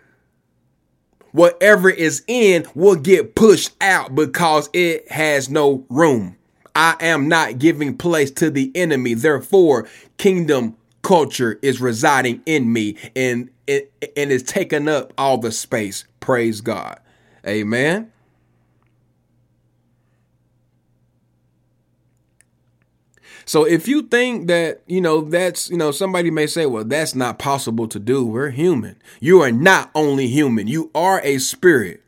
whatever 1.37 1.90
is 1.90 2.25
in 2.26 2.66
will 2.75 2.97
get 2.97 3.35
pushed 3.35 3.71
out 3.83 4.14
because 4.14 4.71
it 4.73 5.11
has 5.12 5.50
no 5.50 5.85
room. 5.90 6.35
I 6.75 6.97
am 7.00 7.28
not 7.28 7.59
giving 7.59 7.99
place 7.99 8.31
to 8.33 8.49
the 8.49 8.73
enemy. 8.75 9.12
Therefore, 9.12 9.87
kingdom 10.16 10.78
culture 11.02 11.59
is 11.61 11.78
residing 11.78 12.40
in 12.47 12.73
me 12.73 12.97
and 13.14 13.50
it 13.66 13.93
and 14.16 14.33
is 14.33 14.43
taking 14.43 14.88
up 14.88 15.12
all 15.19 15.37
the 15.37 15.52
space. 15.52 16.07
Praise 16.21 16.62
God. 16.62 16.99
Amen. 17.47 18.11
So 23.48 23.64
if 23.64 23.86
you 23.86 24.02
think 24.02 24.48
that, 24.48 24.82
you 24.88 25.00
know, 25.00 25.20
that's, 25.20 25.70
you 25.70 25.76
know, 25.76 25.92
somebody 25.92 26.32
may 26.32 26.48
say, 26.48 26.66
well, 26.66 26.84
that's 26.84 27.14
not 27.14 27.38
possible 27.38 27.86
to 27.86 28.00
do. 28.00 28.26
We're 28.26 28.50
human. 28.50 28.96
You 29.20 29.40
are 29.40 29.52
not 29.52 29.90
only 29.94 30.26
human, 30.26 30.66
you 30.66 30.90
are 30.96 31.20
a 31.22 31.38
spirit. 31.38 32.02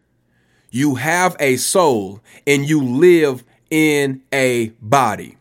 You 0.71 0.97
have 0.97 1.37
a 1.39 1.57
soul 1.57 2.21
and 2.45 2.69
you 2.69 2.83
live 2.83 3.45
in 3.71 4.21
a 4.33 4.71
body. 4.83 5.37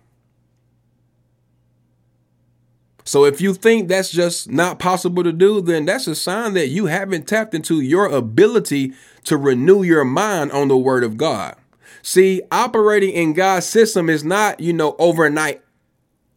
So 3.04 3.26
if 3.26 3.42
you 3.42 3.54
think 3.54 3.88
that's 3.88 4.12
just 4.12 4.52
not 4.52 4.80
possible 4.80 5.24
to 5.24 5.32
do, 5.32 5.62
then 5.62 5.86
that's 5.86 6.08
a 6.08 6.16
sign 6.16 6.54
that 6.54 6.68
you 6.68 6.88
haven't 6.88 7.28
tapped 7.28 7.56
into 7.56 7.82
your 7.82 8.06
ability 8.06 8.94
to 9.24 9.38
renew 9.38 9.82
your 9.82 10.06
mind 10.06 10.52
on 10.52 10.68
the 10.68 10.78
word 10.78 11.04
of 11.04 11.18
God. 11.18 11.56
See, 12.04 12.42
operating 12.52 13.12
in 13.14 13.34
God's 13.34 13.66
system 13.66 14.10
is 14.10 14.24
not, 14.24 14.60
you 14.60 14.74
know, 14.74 14.96
overnight 15.00 15.62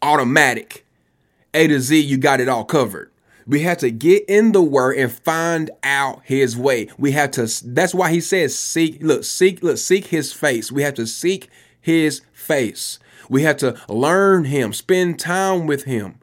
automatic. 0.02 0.84
A 1.54 1.66
to 1.66 1.80
Z, 1.80 1.98
you 2.00 2.16
got 2.16 2.40
it 2.40 2.48
all 2.48 2.64
covered. 2.64 3.10
We 3.46 3.60
have 3.62 3.78
to 3.78 3.90
get 3.90 4.24
in 4.28 4.52
the 4.52 4.62
word 4.62 4.96
and 4.96 5.10
find 5.10 5.70
out 5.82 6.20
his 6.24 6.56
way. 6.56 6.88
We 6.98 7.12
have 7.12 7.32
to, 7.32 7.48
that's 7.64 7.94
why 7.94 8.12
he 8.12 8.20
says, 8.20 8.56
seek, 8.56 9.02
look, 9.02 9.24
seek, 9.24 9.62
look, 9.62 9.78
seek 9.78 10.06
his 10.06 10.32
face. 10.32 10.70
We 10.70 10.82
have 10.82 10.94
to 10.94 11.06
seek 11.06 11.48
his 11.80 12.22
face. 12.32 12.98
We 13.28 13.42
have 13.42 13.56
to 13.58 13.76
learn 13.88 14.44
him, 14.44 14.72
spend 14.72 15.18
time 15.18 15.66
with 15.66 15.84
him, 15.84 16.20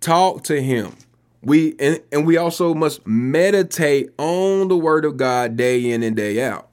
talk 0.00 0.42
to 0.44 0.62
him. 0.62 0.96
We, 1.42 1.74
and, 1.78 2.00
and 2.10 2.26
we 2.26 2.38
also 2.38 2.72
must 2.72 3.06
meditate 3.06 4.10
on 4.16 4.68
the 4.68 4.76
word 4.76 5.04
of 5.04 5.18
God 5.18 5.56
day 5.56 5.90
in 5.90 6.02
and 6.02 6.16
day 6.16 6.42
out. 6.42 6.68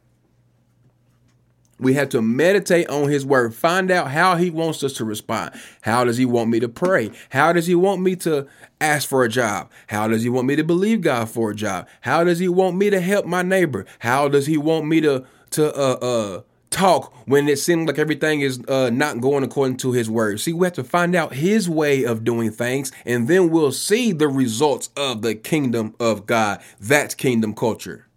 We 1.82 1.96
have 1.96 2.10
to 2.10 2.22
meditate 2.22 2.88
on 2.90 3.10
his 3.10 3.26
word, 3.26 3.54
find 3.54 3.92
out 3.92 4.12
how 4.12 4.36
he 4.36 4.50
wants 4.50 4.84
us 4.84 4.94
to 4.94 5.06
respond. 5.06 5.60
How 5.82 6.06
does 6.06 6.18
he 6.18 6.26
want 6.26 6.50
me 6.50 6.60
to 6.60 6.70
pray? 6.70 7.12
How 7.32 7.52
does 7.52 7.68
he 7.68 7.76
want 7.76 8.02
me 8.02 8.16
to 8.18 8.48
ask 8.80 9.10
for 9.10 9.24
a 9.24 9.30
job? 9.30 9.70
How 9.88 10.08
does 10.08 10.24
he 10.24 10.30
want 10.30 10.48
me 10.48 10.56
to 10.56 10.64
believe 10.64 11.02
God 11.02 11.30
for 11.30 11.50
a 11.52 11.56
job? 11.56 11.88
How 12.02 12.24
does 12.24 12.40
he 12.40 12.48
want 12.48 12.78
me 12.78 12.90
to 12.92 13.02
help 13.02 13.26
my 13.26 13.42
neighbor? 13.42 13.86
How 14.00 14.28
does 14.28 14.46
he 14.46 14.58
want 14.58 14.86
me 14.86 15.02
to 15.02 15.26
to 15.52 15.76
uh 15.76 15.98
uh 16.02 16.42
talk 16.70 17.14
when 17.28 17.50
it 17.50 17.60
seems 17.60 17.86
like 17.88 18.00
everything 18.00 18.42
is 18.42 18.62
uh, 18.68 18.90
not 18.90 19.20
going 19.20 19.44
according 19.44 19.78
to 19.78 19.92
his 19.92 20.10
word. 20.10 20.40
See, 20.40 20.54
we 20.54 20.66
have 20.66 20.74
to 20.74 20.84
find 20.84 21.16
out 21.16 21.34
his 21.34 21.70
way 21.70 22.04
of 22.04 22.24
doing 22.24 22.50
things, 22.50 22.92
and 23.06 23.28
then 23.28 23.50
we'll 23.50 23.74
see 23.74 24.14
the 24.14 24.30
results 24.30 24.90
of 24.96 25.22
the 25.22 25.36
kingdom 25.36 25.94
of 26.00 26.26
God. 26.26 26.62
That's 26.80 27.14
kingdom 27.14 27.54
culture. 27.54 28.08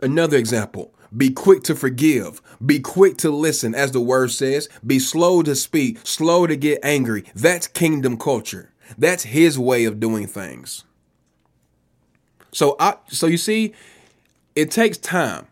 Another 0.00 0.36
example. 0.36 0.92
Be 1.16 1.30
quick 1.30 1.62
to 1.64 1.74
forgive. 1.74 2.42
Be 2.64 2.80
quick 2.80 3.16
to 3.18 3.30
listen, 3.30 3.74
as 3.74 3.92
the 3.92 4.00
word 4.00 4.30
says. 4.32 4.68
Be 4.86 4.98
slow 4.98 5.42
to 5.42 5.54
speak, 5.54 5.98
slow 6.04 6.46
to 6.46 6.56
get 6.56 6.80
angry. 6.82 7.24
That's 7.34 7.68
kingdom 7.68 8.18
culture. 8.18 8.72
That's 8.98 9.24
his 9.24 9.58
way 9.58 9.84
of 9.84 10.00
doing 10.00 10.26
things. 10.26 10.84
So 12.52 12.76
I 12.78 12.96
so 13.08 13.26
you 13.26 13.38
see, 13.38 13.74
it 14.54 14.70
takes 14.70 14.98
time. 14.98 15.46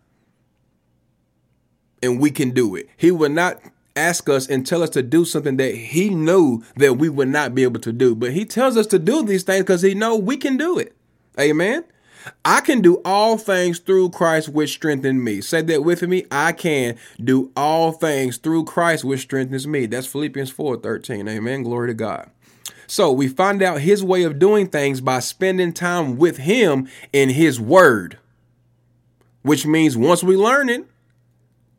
And 2.02 2.20
we 2.20 2.30
can 2.30 2.50
do 2.50 2.74
it. 2.76 2.88
He 2.96 3.10
will 3.10 3.30
not 3.30 3.60
ask 3.96 4.28
us 4.28 4.46
and 4.46 4.66
tell 4.66 4.82
us 4.82 4.90
to 4.90 5.02
do 5.02 5.24
something 5.24 5.56
that 5.56 5.74
he 5.74 6.10
knew 6.10 6.62
that 6.76 6.94
we 6.94 7.08
would 7.08 7.28
not 7.28 7.54
be 7.54 7.62
able 7.62 7.80
to 7.80 7.92
do. 7.92 8.14
But 8.14 8.32
he 8.32 8.44
tells 8.44 8.76
us 8.76 8.86
to 8.88 8.98
do 8.98 9.22
these 9.22 9.42
things 9.42 9.62
because 9.62 9.82
he 9.82 9.94
know 9.94 10.16
we 10.16 10.36
can 10.36 10.56
do 10.56 10.78
it. 10.78 10.94
Amen. 11.38 11.84
I 12.44 12.60
can 12.60 12.80
do 12.80 13.00
all 13.04 13.36
things 13.36 13.78
through 13.78 14.10
Christ 14.10 14.48
which 14.48 14.72
strengthens 14.72 15.22
me. 15.22 15.40
Say 15.40 15.62
that 15.62 15.84
with 15.84 16.02
me. 16.02 16.24
I 16.30 16.52
can 16.52 16.96
do 17.22 17.50
all 17.56 17.92
things 17.92 18.38
through 18.38 18.64
Christ 18.64 19.04
which 19.04 19.20
strengthens 19.20 19.66
me. 19.66 19.86
That's 19.86 20.06
Philippians 20.06 20.50
4 20.50 20.78
13. 20.78 21.28
Amen. 21.28 21.62
Glory 21.62 21.88
to 21.88 21.94
God. 21.94 22.30
So 22.86 23.10
we 23.10 23.28
find 23.28 23.62
out 23.62 23.80
his 23.80 24.04
way 24.04 24.22
of 24.24 24.38
doing 24.38 24.68
things 24.68 25.00
by 25.00 25.20
spending 25.20 25.72
time 25.72 26.16
with 26.16 26.38
him 26.38 26.88
in 27.12 27.30
his 27.30 27.60
word, 27.60 28.18
which 29.42 29.66
means 29.66 29.96
once 29.96 30.22
we 30.22 30.36
learn 30.36 30.68
it, 30.68 30.86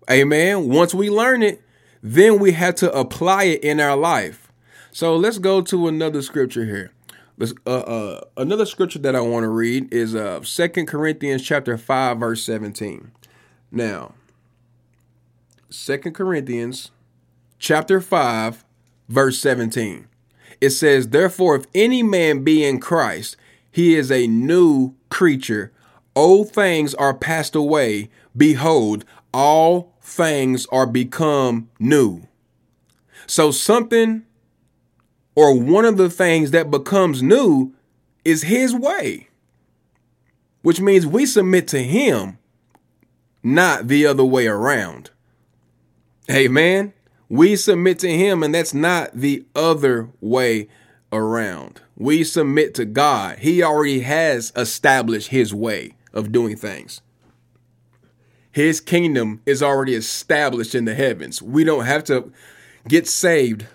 amen, 0.10 0.68
once 0.70 0.94
we 0.94 1.10
learn 1.10 1.44
it, 1.44 1.62
then 2.02 2.40
we 2.40 2.54
have 2.54 2.76
to 2.76 2.92
apply 2.92 3.46
it 3.46 3.64
in 3.64 3.80
our 3.80 3.96
life. 3.96 4.52
So 4.92 5.16
let's 5.16 5.38
go 5.38 5.62
to 5.62 5.88
another 5.88 6.22
scripture 6.22 6.66
here. 6.66 6.92
Uh, 7.40 7.70
uh, 7.70 8.22
another 8.38 8.66
scripture 8.66 9.00
that 9.00 9.16
I 9.16 9.20
want 9.22 9.44
to 9.44 9.50
read 9.50 9.94
is 9.94 10.16
uh, 10.16 10.40
2 10.44 10.86
Corinthians 10.86 11.44
chapter 11.44 11.78
5, 11.78 12.18
verse 12.18 12.44
17. 12.44 13.12
Now, 13.72 14.14
2 15.70 15.98
Corinthians 15.98 16.92
chapter 17.60 18.00
5, 18.00 18.64
verse 19.10 19.40
17. 19.40 20.08
It 20.62 20.70
says, 20.70 21.10
Therefore, 21.10 21.56
if 21.56 21.66
any 21.76 22.04
man 22.04 22.44
be 22.44 22.64
in 22.64 22.80
Christ, 22.80 23.36
he 23.70 23.96
is 23.96 24.12
a 24.12 24.28
new 24.28 24.96
creature. 25.10 25.74
Old 26.16 26.52
things 26.52 26.94
are 26.96 27.14
passed 27.14 27.56
away. 27.56 28.10
Behold, 28.36 29.04
all 29.34 29.94
things 30.02 30.66
are 30.68 30.88
become 30.88 31.70
new. 31.78 32.28
So 33.28 33.52
something 33.52 34.25
or 35.36 35.60
one 35.60 35.86
of 35.86 35.98
the 35.98 36.10
things 36.10 36.52
that 36.52 36.72
becomes 36.72 37.22
new 37.22 37.74
is 38.24 38.44
his 38.44 38.74
way, 38.74 39.28
which 40.62 40.82
means 40.82 41.06
we 41.06 41.26
submit 41.26 41.68
to 41.68 41.84
him, 41.84 42.38
not 43.44 43.88
the 43.88 44.06
other 44.06 44.26
way 44.26 44.48
around. 44.48 45.12
Amen. 46.32 46.94
We 47.30 47.56
submit 47.56 48.00
to 48.00 48.10
him, 48.10 48.42
and 48.42 48.56
that's 48.56 48.74
not 48.74 49.12
the 49.14 49.46
other 49.56 50.10
way 50.22 50.68
around. 51.12 51.82
We 51.96 52.24
submit 52.24 52.74
to 52.76 52.86
God. 52.86 53.40
He 53.40 53.62
already 53.62 54.02
has 54.02 54.52
established 54.56 55.30
his 55.30 55.54
way 55.54 55.96
of 56.14 56.32
doing 56.32 56.56
things. 56.56 57.02
His 58.52 58.80
kingdom 58.80 59.42
is 59.46 59.62
already 59.62 59.96
established 59.96 60.76
in 60.76 60.86
the 60.86 60.96
heavens. 60.96 61.42
We 61.42 61.64
don't 61.64 61.86
have 61.86 62.06
to 62.06 62.32
get 62.88 63.08
saved, 63.08 63.66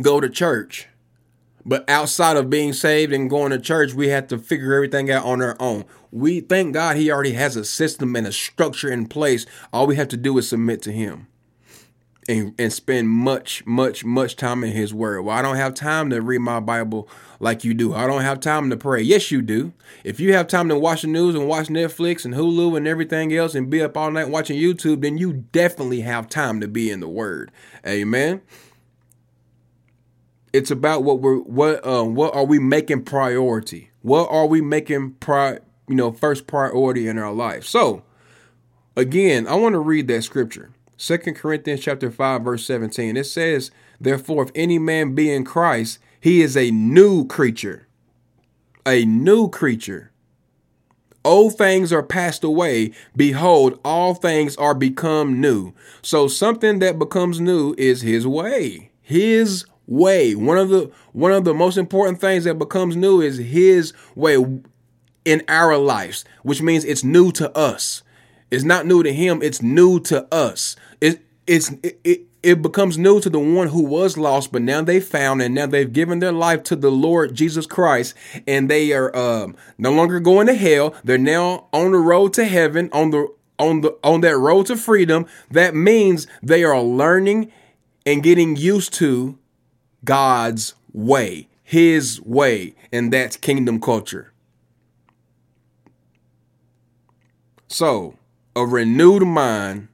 go 0.00 0.20
to 0.20 0.28
church. 0.28 0.88
But 1.66 1.88
outside 1.88 2.36
of 2.36 2.50
being 2.50 2.74
saved 2.74 3.12
and 3.12 3.30
going 3.30 3.50
to 3.50 3.58
church, 3.58 3.94
we 3.94 4.08
have 4.08 4.28
to 4.28 4.38
figure 4.38 4.74
everything 4.74 5.10
out 5.10 5.24
on 5.24 5.40
our 5.40 5.56
own. 5.58 5.84
We 6.10 6.40
thank 6.40 6.74
God 6.74 6.96
He 6.96 7.10
already 7.10 7.32
has 7.32 7.56
a 7.56 7.64
system 7.64 8.14
and 8.16 8.26
a 8.26 8.32
structure 8.32 8.90
in 8.90 9.06
place. 9.06 9.46
All 9.72 9.86
we 9.86 9.96
have 9.96 10.08
to 10.08 10.16
do 10.16 10.36
is 10.36 10.48
submit 10.48 10.82
to 10.82 10.92
Him 10.92 11.26
and, 12.28 12.54
and 12.58 12.72
spend 12.72 13.08
much, 13.08 13.64
much, 13.64 14.04
much 14.04 14.36
time 14.36 14.62
in 14.62 14.72
His 14.72 14.92
Word. 14.92 15.22
Well, 15.22 15.36
I 15.36 15.40
don't 15.40 15.56
have 15.56 15.72
time 15.74 16.10
to 16.10 16.20
read 16.20 16.40
my 16.40 16.60
Bible 16.60 17.08
like 17.40 17.64
you 17.64 17.72
do. 17.72 17.94
I 17.94 18.06
don't 18.06 18.22
have 18.22 18.40
time 18.40 18.68
to 18.68 18.76
pray. 18.76 19.00
Yes, 19.00 19.30
you 19.30 19.40
do. 19.40 19.72
If 20.04 20.20
you 20.20 20.34
have 20.34 20.48
time 20.48 20.68
to 20.68 20.78
watch 20.78 21.02
the 21.02 21.08
news 21.08 21.34
and 21.34 21.48
watch 21.48 21.68
Netflix 21.68 22.26
and 22.26 22.34
Hulu 22.34 22.76
and 22.76 22.86
everything 22.86 23.34
else 23.34 23.54
and 23.54 23.70
be 23.70 23.82
up 23.82 23.96
all 23.96 24.10
night 24.10 24.28
watching 24.28 24.60
YouTube, 24.60 25.00
then 25.00 25.16
you 25.16 25.32
definitely 25.32 26.02
have 26.02 26.28
time 26.28 26.60
to 26.60 26.68
be 26.68 26.90
in 26.90 27.00
the 27.00 27.08
Word. 27.08 27.50
Amen. 27.86 28.42
It's 30.54 30.70
about 30.70 31.02
what 31.02 31.18
we're 31.18 31.38
what 31.38 31.84
um 31.84 32.14
what 32.14 32.32
are 32.32 32.44
we 32.44 32.60
making 32.60 33.02
priority? 33.02 33.90
What 34.02 34.28
are 34.30 34.46
we 34.46 34.60
making 34.60 35.14
pri 35.14 35.58
you 35.88 35.96
know 35.96 36.12
first 36.12 36.46
priority 36.46 37.08
in 37.08 37.18
our 37.18 37.32
life? 37.32 37.64
So 37.64 38.04
again, 38.96 39.48
I 39.48 39.56
want 39.56 39.72
to 39.72 39.80
read 39.80 40.06
that 40.06 40.22
scripture. 40.22 40.70
Second 40.96 41.34
Corinthians 41.34 41.80
chapter 41.80 42.08
5 42.08 42.42
verse 42.42 42.64
17. 42.66 43.16
It 43.16 43.24
says, 43.24 43.72
"Therefore 44.00 44.44
if 44.44 44.50
any 44.54 44.78
man 44.78 45.16
be 45.16 45.28
in 45.28 45.42
Christ, 45.42 45.98
he 46.20 46.40
is 46.40 46.56
a 46.56 46.70
new 46.70 47.26
creature." 47.26 47.88
A 48.86 49.04
new 49.04 49.48
creature. 49.48 50.12
Old 51.24 51.58
things 51.58 51.92
are 51.92 52.02
passed 52.02 52.44
away. 52.44 52.92
Behold, 53.16 53.80
all 53.84 54.14
things 54.14 54.54
are 54.54 54.74
become 54.74 55.40
new. 55.40 55.72
So 56.00 56.28
something 56.28 56.78
that 56.78 56.96
becomes 56.96 57.40
new 57.40 57.74
is 57.76 58.02
his 58.02 58.24
way. 58.24 58.92
His 59.02 59.64
way. 59.86 60.34
One 60.34 60.58
of 60.58 60.68
the 60.68 60.90
one 61.12 61.32
of 61.32 61.44
the 61.44 61.54
most 61.54 61.76
important 61.76 62.20
things 62.20 62.44
that 62.44 62.58
becomes 62.58 62.96
new 62.96 63.20
is 63.20 63.38
his 63.38 63.92
way 64.14 64.36
in 65.24 65.42
our 65.48 65.76
lives, 65.76 66.24
which 66.42 66.62
means 66.62 66.84
it's 66.84 67.04
new 67.04 67.32
to 67.32 67.56
us. 67.56 68.02
It's 68.50 68.64
not 68.64 68.86
new 68.86 69.02
to 69.02 69.12
him, 69.12 69.42
it's 69.42 69.62
new 69.62 70.00
to 70.00 70.32
us. 70.32 70.76
It 71.00 71.22
it's 71.46 71.70
it, 71.82 72.00
it, 72.04 72.20
it 72.42 72.62
becomes 72.62 72.98
new 72.98 73.20
to 73.20 73.30
the 73.30 73.38
one 73.38 73.68
who 73.68 73.82
was 73.82 74.18
lost, 74.18 74.52
but 74.52 74.62
now 74.62 74.82
they 74.82 75.00
found 75.00 75.40
and 75.40 75.54
now 75.54 75.66
they've 75.66 75.92
given 75.92 76.18
their 76.18 76.32
life 76.32 76.62
to 76.64 76.76
the 76.76 76.90
Lord 76.90 77.34
Jesus 77.34 77.66
Christ, 77.66 78.14
and 78.46 78.70
they 78.70 78.92
are 78.92 79.14
um, 79.16 79.56
no 79.78 79.90
longer 79.90 80.20
going 80.20 80.46
to 80.48 80.54
hell. 80.54 80.94
They're 81.02 81.18
now 81.18 81.68
on 81.72 81.92
the 81.92 81.98
road 81.98 82.34
to 82.34 82.44
heaven, 82.44 82.90
on 82.92 83.10
the 83.10 83.28
on 83.58 83.80
the 83.80 83.96
on 84.04 84.20
that 84.20 84.36
road 84.36 84.66
to 84.66 84.76
freedom. 84.76 85.26
That 85.50 85.74
means 85.74 86.26
they 86.42 86.64
are 86.64 86.80
learning 86.80 87.50
and 88.04 88.22
getting 88.22 88.56
used 88.56 88.92
to 88.94 89.38
God's 90.04 90.74
way, 90.92 91.48
His 91.62 92.20
way, 92.20 92.74
and 92.92 93.12
that's 93.12 93.36
kingdom 93.36 93.80
culture. 93.80 94.32
So 97.68 98.16
a 98.56 98.64
renewed 98.64 99.24
mind. 99.24 99.88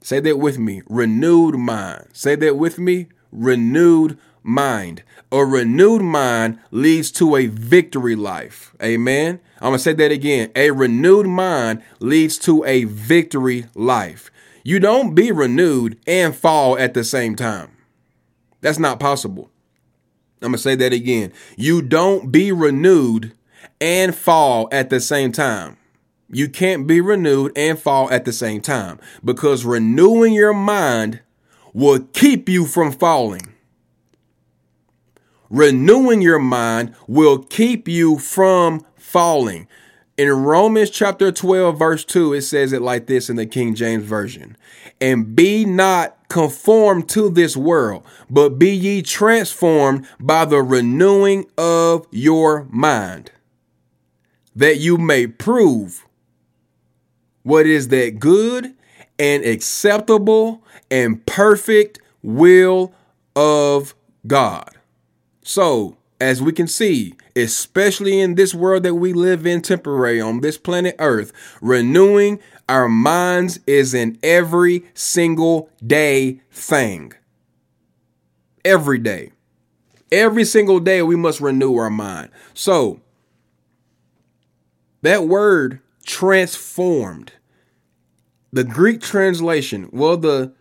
Say 0.00 0.18
that 0.20 0.38
with 0.38 0.58
me. 0.58 0.82
Renewed 0.88 1.56
mind. 1.56 2.08
Say 2.12 2.36
that 2.36 2.56
with 2.56 2.78
me. 2.78 3.08
Renewed 3.30 4.18
mind. 4.42 5.02
A 5.30 5.44
renewed 5.44 6.02
mind 6.02 6.58
leads 6.70 7.10
to 7.12 7.36
a 7.36 7.46
victory 7.46 8.16
life. 8.16 8.74
Amen. 8.82 9.40
I'm 9.60 9.70
going 9.70 9.74
to 9.74 9.78
say 9.78 9.92
that 9.92 10.10
again. 10.10 10.50
A 10.56 10.70
renewed 10.70 11.26
mind 11.26 11.82
leads 12.00 12.38
to 12.38 12.64
a 12.64 12.84
victory 12.84 13.66
life. 13.74 14.30
You 14.64 14.80
don't 14.80 15.14
be 15.14 15.30
renewed 15.30 15.98
and 16.06 16.34
fall 16.34 16.78
at 16.78 16.94
the 16.94 17.04
same 17.04 17.36
time. 17.36 17.76
That's 18.62 18.78
not 18.78 18.98
possible. 18.98 19.50
I'm 20.40 20.48
going 20.48 20.52
to 20.54 20.58
say 20.58 20.74
that 20.76 20.92
again. 20.92 21.32
You 21.56 21.82
don't 21.82 22.32
be 22.32 22.50
renewed 22.50 23.34
and 23.80 24.14
fall 24.14 24.68
at 24.72 24.90
the 24.90 24.98
same 24.98 25.30
time. 25.30 25.76
You 26.30 26.48
can't 26.48 26.86
be 26.86 27.00
renewed 27.00 27.52
and 27.54 27.78
fall 27.78 28.10
at 28.10 28.24
the 28.24 28.32
same 28.32 28.62
time 28.62 28.98
because 29.22 29.64
renewing 29.64 30.32
your 30.32 30.54
mind 30.54 31.20
will 31.74 32.00
keep 32.12 32.48
you 32.48 32.64
from 32.66 32.90
falling. 32.90 33.52
Renewing 35.50 36.22
your 36.22 36.38
mind 36.38 36.94
will 37.06 37.38
keep 37.38 37.86
you 37.86 38.18
from 38.18 38.86
falling. 38.96 39.68
In 40.18 40.30
Romans 40.30 40.90
chapter 40.90 41.32
12, 41.32 41.78
verse 41.78 42.04
2, 42.04 42.34
it 42.34 42.42
says 42.42 42.72
it 42.72 42.82
like 42.82 43.06
this 43.06 43.30
in 43.30 43.36
the 43.36 43.46
King 43.46 43.74
James 43.74 44.04
Version 44.04 44.56
And 45.00 45.34
be 45.34 45.64
not 45.64 46.28
conformed 46.28 47.08
to 47.10 47.30
this 47.30 47.56
world, 47.56 48.04
but 48.28 48.58
be 48.58 48.70
ye 48.70 49.00
transformed 49.00 50.06
by 50.20 50.44
the 50.44 50.62
renewing 50.62 51.46
of 51.56 52.06
your 52.10 52.64
mind, 52.70 53.32
that 54.54 54.78
you 54.78 54.98
may 54.98 55.26
prove 55.26 56.06
what 57.42 57.66
is 57.66 57.88
that 57.88 58.18
good 58.18 58.74
and 59.18 59.44
acceptable 59.44 60.62
and 60.90 61.24
perfect 61.24 62.00
will 62.22 62.94
of 63.34 63.94
God. 64.26 64.70
So, 65.42 65.96
as 66.22 66.40
we 66.40 66.52
can 66.52 66.68
see, 66.68 67.14
especially 67.34 68.20
in 68.20 68.36
this 68.36 68.54
world 68.54 68.84
that 68.84 68.94
we 68.94 69.12
live 69.12 69.44
in 69.44 69.60
temporary 69.60 70.20
on 70.20 70.40
this 70.40 70.56
planet 70.56 70.94
Earth, 71.00 71.32
renewing 71.60 72.38
our 72.68 72.88
minds 72.88 73.58
is 73.66 73.92
an 73.92 74.16
every 74.22 74.84
single 74.94 75.68
day 75.84 76.40
thing. 76.52 77.12
Every 78.64 78.98
day. 78.98 79.32
Every 80.12 80.44
single 80.44 80.78
day 80.78 81.02
we 81.02 81.16
must 81.16 81.40
renew 81.40 81.74
our 81.74 81.90
mind. 81.90 82.30
So, 82.54 83.00
that 85.00 85.24
word 85.26 85.80
transformed. 86.06 87.32
The 88.52 88.62
Greek 88.62 89.00
translation, 89.00 89.88
well, 89.90 90.16
the 90.16 90.52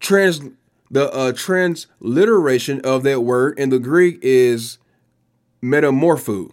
trans 0.00 0.42
the 0.90 1.10
uh, 1.10 1.32
transliteration 1.32 2.82
of 2.82 3.04
that 3.04 3.20
word 3.22 3.58
in 3.58 3.70
the 3.70 3.78
Greek 3.78 4.18
is 4.20 4.76
metamorpho. 5.62 6.52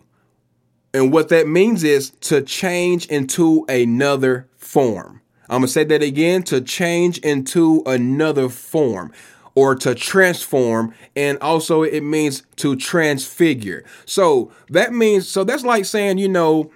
And 0.94 1.14
what 1.14 1.30
that 1.30 1.48
means 1.48 1.84
is 1.84 2.12
to 2.22 2.42
change 2.42 3.06
into 3.08 3.66
another 3.70 4.48
form. 4.58 5.22
I'm 5.50 5.62
going 5.62 5.68
to 5.68 5.74
say 5.74 5.84
that 5.84 6.02
again 6.02 6.44
to 6.44 6.62
change 6.62 7.18
into 7.20 7.84
another 7.86 8.50
form 8.50 9.12
or 9.56 9.76
to 9.76 9.96
transform. 9.96 10.94
And 11.16 11.38
also, 11.40 11.84
it 11.84 12.02
means 12.02 12.44
to 12.58 12.76
transfigure. 12.76 13.84
So 14.06 14.52
that 14.70 14.94
means, 14.94 15.28
so 15.28 15.44
that's 15.44 15.64
like 15.64 15.86
saying, 15.86 16.18
you 16.18 16.30
know, 16.30 16.72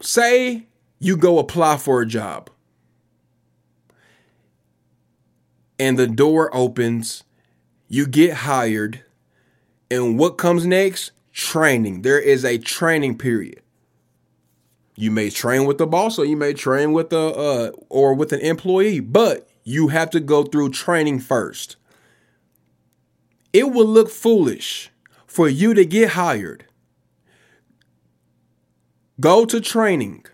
say 0.00 0.66
you 1.00 1.16
go 1.16 1.38
apply 1.38 1.76
for 1.76 2.00
a 2.00 2.06
job 2.06 2.50
and 5.78 5.98
the 5.98 6.06
door 6.06 6.54
opens, 6.54 7.24
you 7.88 8.06
get 8.06 8.34
hired, 8.34 9.04
and 9.90 10.18
what 10.18 10.38
comes 10.38 10.66
next? 10.66 11.12
Training. 11.32 12.02
There 12.02 12.18
is 12.18 12.44
a 12.44 12.58
training 12.58 13.18
period. 13.18 13.62
You 14.96 15.10
may 15.10 15.30
train 15.30 15.64
with 15.64 15.78
the 15.78 15.86
boss 15.86 16.18
or 16.18 16.24
you 16.24 16.36
may 16.36 16.52
train 16.52 16.92
with 16.92 17.12
a 17.12 17.18
uh, 17.18 17.70
or 17.88 18.14
with 18.14 18.32
an 18.32 18.40
employee, 18.40 19.00
but 19.00 19.48
you 19.62 19.88
have 19.88 20.10
to 20.10 20.20
go 20.20 20.42
through 20.42 20.70
training 20.70 21.20
first. 21.20 21.76
It 23.52 23.70
will 23.70 23.86
look 23.86 24.10
foolish 24.10 24.90
for 25.26 25.48
you 25.48 25.72
to 25.74 25.84
get 25.84 26.10
hired 26.10 26.64
Go 29.20 29.44
to 29.46 29.60
training. 29.60 30.26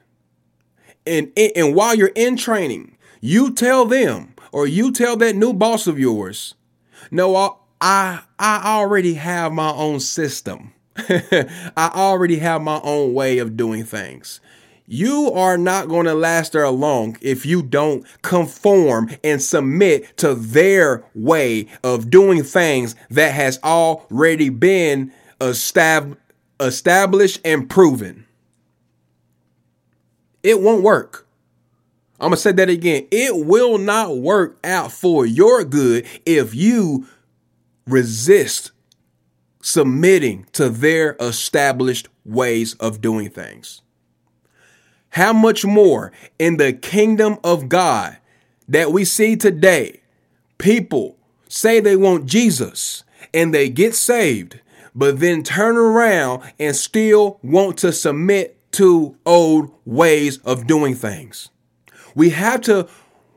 And, 1.07 1.33
and 1.37 1.75
while 1.75 1.95
you're 1.95 2.13
in 2.15 2.37
training, 2.37 2.97
you 3.21 3.53
tell 3.53 3.87
them 3.87 4.35
or 4.53 4.67
you 4.67 4.93
tell 4.93 5.17
that 5.17 5.37
new 5.37 5.53
boss 5.53 5.87
of 5.87 5.99
yours, 5.99 6.55
no, 7.11 7.35
I, 7.37 7.51
I, 7.81 8.23
I 8.39 8.63
already 8.65 9.15
have 9.15 9.53
my 9.53 9.71
own 9.71 10.01
system. 10.01 10.73
I 10.97 11.91
already 11.95 12.39
have 12.39 12.63
my 12.63 12.81
own 12.83 13.15
way 13.15 13.39
of 13.39 13.57
doing 13.57 13.85
things. 13.85 14.41
you 14.87 15.31
are 15.33 15.57
not 15.57 15.89
going 15.89 16.07
to 16.07 16.15
last 16.15 16.53
there 16.53 16.69
long 16.69 17.17
if 17.23 17.47
you 17.47 17.63
don't 17.63 18.05
conform 18.23 19.11
and 19.25 19.43
submit 19.43 20.17
to 20.19 20.35
their 20.35 21.05
way 21.15 21.67
of 21.83 22.11
doing 22.11 22.43
things 22.43 22.95
that 23.11 23.33
has 23.33 23.59
already 23.65 24.51
been 24.51 25.13
estab- 25.41 26.17
established 26.61 27.41
and 27.45 27.69
proven. 27.69 28.27
It 30.43 30.61
won't 30.61 30.83
work. 30.83 31.27
I'm 32.21 32.29
going 32.29 32.37
to 32.37 32.43
say 32.43 32.53
that 32.53 32.69
again. 32.69 33.07
It 33.11 33.47
will 33.47 33.79
not 33.79 34.19
work 34.19 34.59
out 34.63 34.93
for 34.93 35.27
your 35.27 35.65
good 35.65 36.07
if 36.25 36.55
you 36.55 37.07
resist 37.87 38.73
submitting 39.63 40.47
to 40.53 40.69
their 40.69 41.17
established 41.21 42.09
ways 42.25 42.75
of 42.75 43.01
doing 43.01 43.31
things. 43.31 43.83
How 45.11 45.33
much 45.33 45.65
more 45.65 46.13
in 46.39 46.57
the 46.57 46.73
kingdom 46.73 47.39
of 47.45 47.69
God 47.69 48.19
that 48.69 48.93
we 48.93 49.05
see 49.05 49.37
today, 49.37 50.03
people 50.59 51.17
say 51.49 51.81
they 51.81 51.97
want 51.97 52.27
Jesus 52.27 53.05
and 53.33 53.55
they 53.55 53.69
get 53.69 53.95
saved, 53.95 54.61
but 54.95 55.21
then 55.21 55.43
turn 55.43 55.77
around 55.77 56.43
and 56.59 56.75
still 56.75 57.39
want 57.43 57.79
to 57.79 57.93
submit 57.93 58.59
to 58.73 59.17
old 59.25 59.71
ways 59.85 60.39
of 60.39 60.67
doing 60.67 60.95
things. 60.95 61.49
We 62.15 62.31
have 62.31 62.61
to 62.63 62.89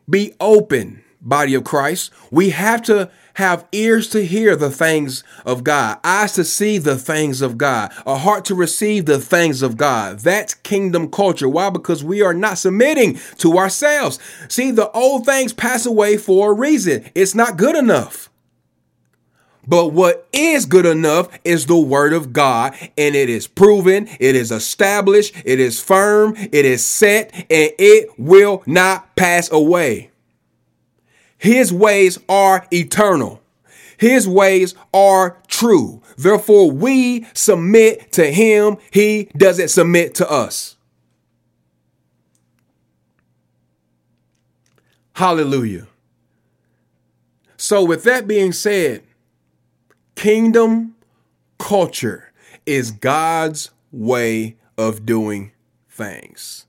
be 0.09 0.33
open, 0.39 1.03
body 1.21 1.53
of 1.53 1.63
Christ. 1.63 2.11
We 2.31 2.49
have 2.51 2.81
to 2.83 3.11
have 3.37 3.67
ears 3.71 4.09
to 4.09 4.25
hear 4.25 4.55
the 4.55 4.71
things 4.71 5.23
of 5.45 5.63
God, 5.63 5.99
eyes 6.03 6.33
to 6.33 6.43
see 6.43 6.79
the 6.79 6.97
things 6.97 7.43
of 7.43 7.55
God, 7.55 7.93
a 8.03 8.17
heart 8.17 8.45
to 8.45 8.55
receive 8.55 9.05
the 9.05 9.19
things 9.19 9.61
of 9.61 9.77
God. 9.77 10.19
That's 10.19 10.55
kingdom 10.55 11.11
culture. 11.11 11.47
Why? 11.47 11.69
Because 11.69 12.03
we 12.03 12.23
are 12.23 12.33
not 12.33 12.57
submitting 12.57 13.19
to 13.37 13.59
ourselves. 13.59 14.17
See, 14.49 14.71
the 14.71 14.89
old 14.89 15.27
things 15.27 15.53
pass 15.53 15.85
away 15.85 16.17
for 16.17 16.49
a 16.49 16.55
reason. 16.55 17.05
It's 17.13 17.35
not 17.35 17.57
good 17.57 17.75
enough. 17.75 18.31
But 19.67 19.89
what 19.89 20.27
is 20.33 20.65
good 20.65 20.87
enough 20.87 21.27
is 21.43 21.67
the 21.67 21.77
word 21.77 22.13
of 22.13 22.33
God, 22.33 22.73
and 22.97 23.15
it 23.15 23.29
is 23.29 23.45
proven, 23.45 24.07
it 24.19 24.35
is 24.35 24.51
established, 24.51 25.35
it 25.45 25.59
is 25.59 25.79
firm, 25.79 26.35
it 26.37 26.65
is 26.65 26.87
set, 26.87 27.35
and 27.35 27.71
it 27.77 28.17
will 28.17 28.63
not 28.65 29.15
pass 29.15 29.51
away. 29.51 30.09
His 31.37 31.71
ways 31.71 32.19
are 32.27 32.65
eternal. 32.71 33.41
His 33.97 34.27
ways 34.27 34.75
are 34.93 35.37
true. 35.47 36.01
Therefore, 36.17 36.69
we 36.71 37.25
submit 37.33 38.11
to 38.13 38.31
him. 38.31 38.77
He 38.91 39.25
doesn't 39.35 39.69
submit 39.69 40.15
to 40.15 40.29
us. 40.29 40.75
Hallelujah. 45.13 45.87
So, 47.57 47.83
with 47.83 48.03
that 48.03 48.27
being 48.27 48.51
said, 48.51 49.03
kingdom 50.15 50.95
culture 51.57 52.31
is 52.67 52.91
God's 52.91 53.71
way 53.91 54.57
of 54.77 55.07
doing 55.07 55.53
things 55.89 56.67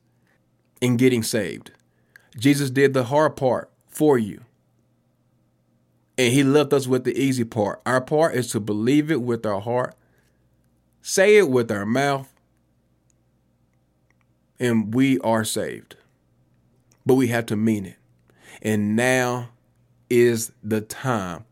and 0.81 0.99
getting 0.99 1.23
saved. 1.23 1.73
Jesus 2.39 2.71
did 2.71 2.95
the 2.95 3.05
hard 3.05 3.37
part 3.37 3.71
for 3.87 4.17
you. 4.17 4.45
And 6.19 6.33
he 6.33 6.43
left 6.43 6.73
us 6.73 6.89
with 6.89 7.05
the 7.05 7.17
easy 7.17 7.45
part. 7.45 7.81
Our 7.87 8.01
part 8.01 8.35
is 8.35 8.51
to 8.51 8.61
believe 8.61 9.11
it 9.11 9.23
with 9.23 9.47
our 9.47 9.61
heart, 9.61 9.95
say 11.01 11.37
it 11.37 11.49
with 11.49 11.71
our 11.71 11.87
mouth, 11.87 12.35
and 14.59 14.93
we 14.93 15.21
are 15.21 15.45
saved. 15.45 15.95
But 17.07 17.15
we 17.15 17.29
have 17.29 17.47
to 17.47 17.57
mean 17.57 17.87
it. 17.87 17.97
And 18.61 18.97
now 18.97 19.51
is 20.11 20.51
the 20.63 20.81
time 20.81 21.45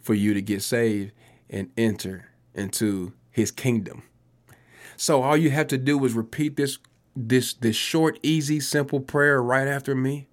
for 0.00 0.14
you 0.14 0.34
to 0.34 0.40
get 0.40 0.62
saved 0.62 1.12
and 1.50 1.70
enter 1.76 2.30
into 2.54 3.12
his 3.30 3.50
kingdom. 3.50 4.04
So 4.96 5.22
all 5.22 5.36
you 5.36 5.50
have 5.50 5.66
to 5.68 5.78
do 5.78 6.02
is 6.04 6.14
repeat 6.14 6.56
this 6.56 6.78
this 7.14 7.52
this 7.54 7.76
short, 7.76 8.18
easy, 8.22 8.60
simple 8.60 9.00
prayer 9.00 9.42
right 9.42 9.68
after 9.68 9.94
me, 9.94 10.28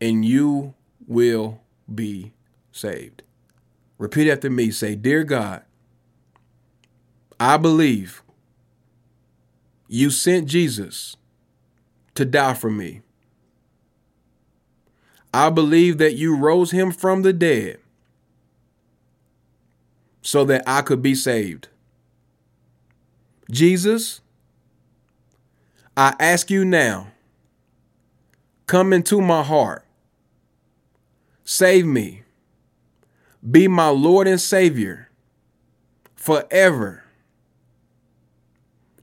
and 0.00 0.24
you 0.24 0.74
will 1.06 1.60
be 1.92 2.32
saved. 2.78 3.22
Repeat 3.98 4.30
after 4.30 4.48
me. 4.48 4.70
Say, 4.70 4.94
Dear 4.94 5.24
God, 5.24 5.62
I 7.40 7.56
believe 7.56 8.22
you 9.88 10.10
sent 10.10 10.48
Jesus 10.48 11.16
to 12.14 12.24
die 12.24 12.54
for 12.54 12.70
me. 12.70 13.02
I 15.32 15.50
believe 15.50 15.98
that 15.98 16.14
you 16.14 16.36
rose 16.36 16.70
him 16.70 16.90
from 16.90 17.22
the 17.22 17.32
dead 17.32 17.78
so 20.22 20.44
that 20.44 20.62
I 20.66 20.82
could 20.82 21.02
be 21.02 21.14
saved. 21.14 21.68
Jesus, 23.50 24.20
I 25.96 26.14
ask 26.18 26.50
you 26.50 26.64
now, 26.64 27.08
come 28.66 28.92
into 28.92 29.20
my 29.20 29.42
heart. 29.42 29.84
Save 31.44 31.86
me 31.86 32.24
be 33.48 33.68
my 33.68 33.88
Lord 33.88 34.26
and 34.26 34.40
Savior 34.40 35.10
forever. 36.14 37.04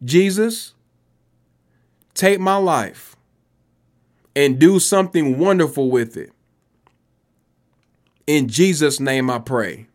Jesus, 0.04 0.74
take 2.14 2.40
my 2.40 2.58
life 2.58 3.16
and 4.36 4.60
do 4.60 4.80
something 4.80 5.38
wonderful 5.38 5.90
with 5.90 6.18
it. 6.18 6.32
In 8.28 8.48
Jesus' 8.48 9.00
name 9.00 9.30
I 9.30 9.40
pray. 9.40 9.88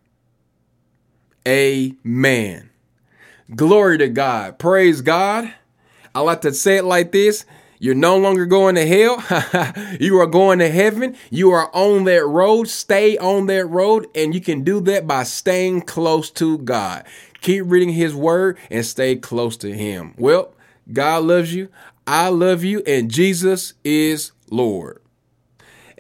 Amen. 1.46 2.70
Glory 3.54 3.98
to 3.98 4.08
God. 4.08 4.58
Praise 4.58 5.00
God. 5.00 5.52
I 6.14 6.20
like 6.20 6.40
to 6.42 6.52
say 6.52 6.76
it 6.76 6.84
like 6.84 7.12
this 7.12 7.44
you're 7.82 7.94
no 7.94 8.18
longer 8.18 8.44
going 8.44 8.74
to 8.74 8.86
hell. 8.86 9.24
you 10.00 10.20
are 10.20 10.26
going 10.26 10.58
to 10.58 10.68
heaven. 10.68 11.16
You 11.30 11.50
are 11.52 11.74
on 11.74 12.04
that 12.04 12.26
road. 12.26 12.68
Stay 12.68 13.16
on 13.16 13.46
that 13.46 13.64
road. 13.64 14.06
And 14.14 14.34
you 14.34 14.40
can 14.42 14.62
do 14.64 14.80
that 14.82 15.06
by 15.06 15.22
staying 15.22 15.82
close 15.82 16.30
to 16.32 16.58
God. 16.58 17.06
Keep 17.40 17.64
reading 17.68 17.94
his 17.94 18.14
word 18.14 18.58
and 18.70 18.84
stay 18.84 19.16
close 19.16 19.56
to 19.56 19.74
him. 19.74 20.12
Well, 20.18 20.52
God 20.92 21.24
loves 21.24 21.54
you. 21.54 21.70
I 22.06 22.28
love 22.28 22.64
you. 22.64 22.82
And 22.86 23.10
Jesus 23.10 23.72
is 23.82 24.32
Lord. 24.50 24.99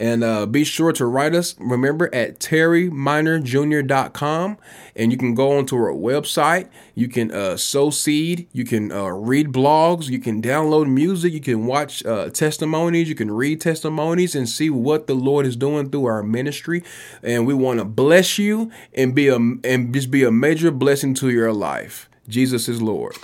And 0.00 0.24
uh, 0.24 0.46
be 0.46 0.64
sure 0.64 0.90
to 0.92 1.04
write 1.04 1.34
us, 1.34 1.54
remember, 1.58 2.08
at 2.14 2.38
terryminerjr.com. 2.40 4.56
And 4.96 5.12
you 5.12 5.18
can 5.18 5.34
go 5.34 5.58
onto 5.58 5.76
our 5.76 5.92
website. 5.92 6.70
You 6.94 7.06
can 7.06 7.30
uh, 7.30 7.58
sow 7.58 7.90
seed. 7.90 8.48
You 8.50 8.64
can 8.64 8.90
uh, 8.90 9.08
read 9.08 9.48
blogs. 9.48 10.08
You 10.08 10.18
can 10.18 10.40
download 10.40 10.90
music. 10.90 11.34
You 11.34 11.42
can 11.42 11.66
watch 11.66 12.02
uh, 12.06 12.30
testimonies. 12.30 13.10
You 13.10 13.14
can 13.14 13.30
read 13.30 13.60
testimonies 13.60 14.34
and 14.34 14.48
see 14.48 14.70
what 14.70 15.06
the 15.06 15.12
Lord 15.12 15.44
is 15.44 15.54
doing 15.54 15.90
through 15.90 16.06
our 16.06 16.22
ministry. 16.22 16.82
And 17.22 17.46
we 17.46 17.52
want 17.52 17.80
to 17.80 17.84
bless 17.84 18.38
you 18.38 18.72
and 18.94 19.14
be 19.14 19.28
a 19.28 19.36
and 19.36 19.92
just 19.92 20.10
be 20.10 20.24
a 20.24 20.32
major 20.32 20.70
blessing 20.70 21.12
to 21.16 21.28
your 21.28 21.52
life. 21.52 22.08
Jesus 22.26 22.70
is 22.70 22.80
Lord. 22.80 23.18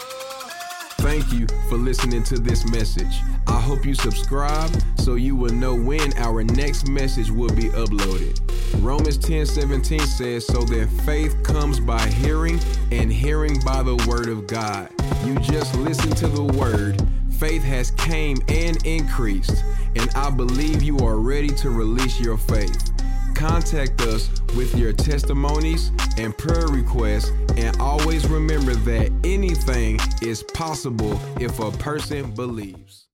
Thank 0.99 1.33
you 1.33 1.47
for 1.69 1.77
listening 1.77 2.23
to 2.25 2.39
this 2.39 2.69
message. 2.71 3.21
I 3.47 3.61
hope 3.61 3.85
you 3.85 3.95
subscribe 3.95 4.71
so 4.99 5.15
you 5.15 5.37
will 5.37 5.53
know 5.53 5.75
when 5.75 6.17
our 6.17 6.43
next 6.43 6.89
message 6.89 7.31
will 7.31 7.55
be 7.55 7.69
uploaded. 7.71 8.41
Romans 8.83 9.19
10 9.19 9.47
17 9.47 10.01
says, 10.01 10.47
So 10.47 10.65
that 10.65 10.89
faith 11.05 11.43
comes 11.43 11.79
by 11.81 12.05
hearing, 12.09 12.59
and 12.91 13.13
hearing 13.13 13.61
by 13.61 13.83
the 13.83 13.97
word 14.09 14.29
of 14.29 14.47
God. 14.47 14.91
You 15.25 15.39
just 15.41 15.75
listen 15.77 16.11
to 16.11 16.29
the 16.29 16.43
word. 16.43 17.01
Faith 17.39 17.63
has 17.63 17.91
came 17.93 18.39
and 18.49 18.85
increased, 18.87 19.65
and 19.95 20.11
I 20.17 20.31
believe 20.31 20.83
you 20.83 20.99
are 21.01 21.19
ready 21.19 21.49
to 21.49 21.71
release 21.71 22.19
your 22.19 22.39
faith. 22.39 22.96
Contact 23.37 24.01
us 24.01 24.31
with 24.57 24.75
your 24.79 24.95
testimonies 24.95 25.93
and 26.17 26.37
prayer 26.39 26.69
requests, 26.69 27.31
and 27.59 27.79
always 27.79 28.27
remember 28.27 28.75
that 28.75 29.13
anything 29.25 29.99
is 30.23 30.43
possible 30.43 31.21
if 31.39 31.61
a 31.61 31.71
person 31.73 32.31
believes. 32.35 33.06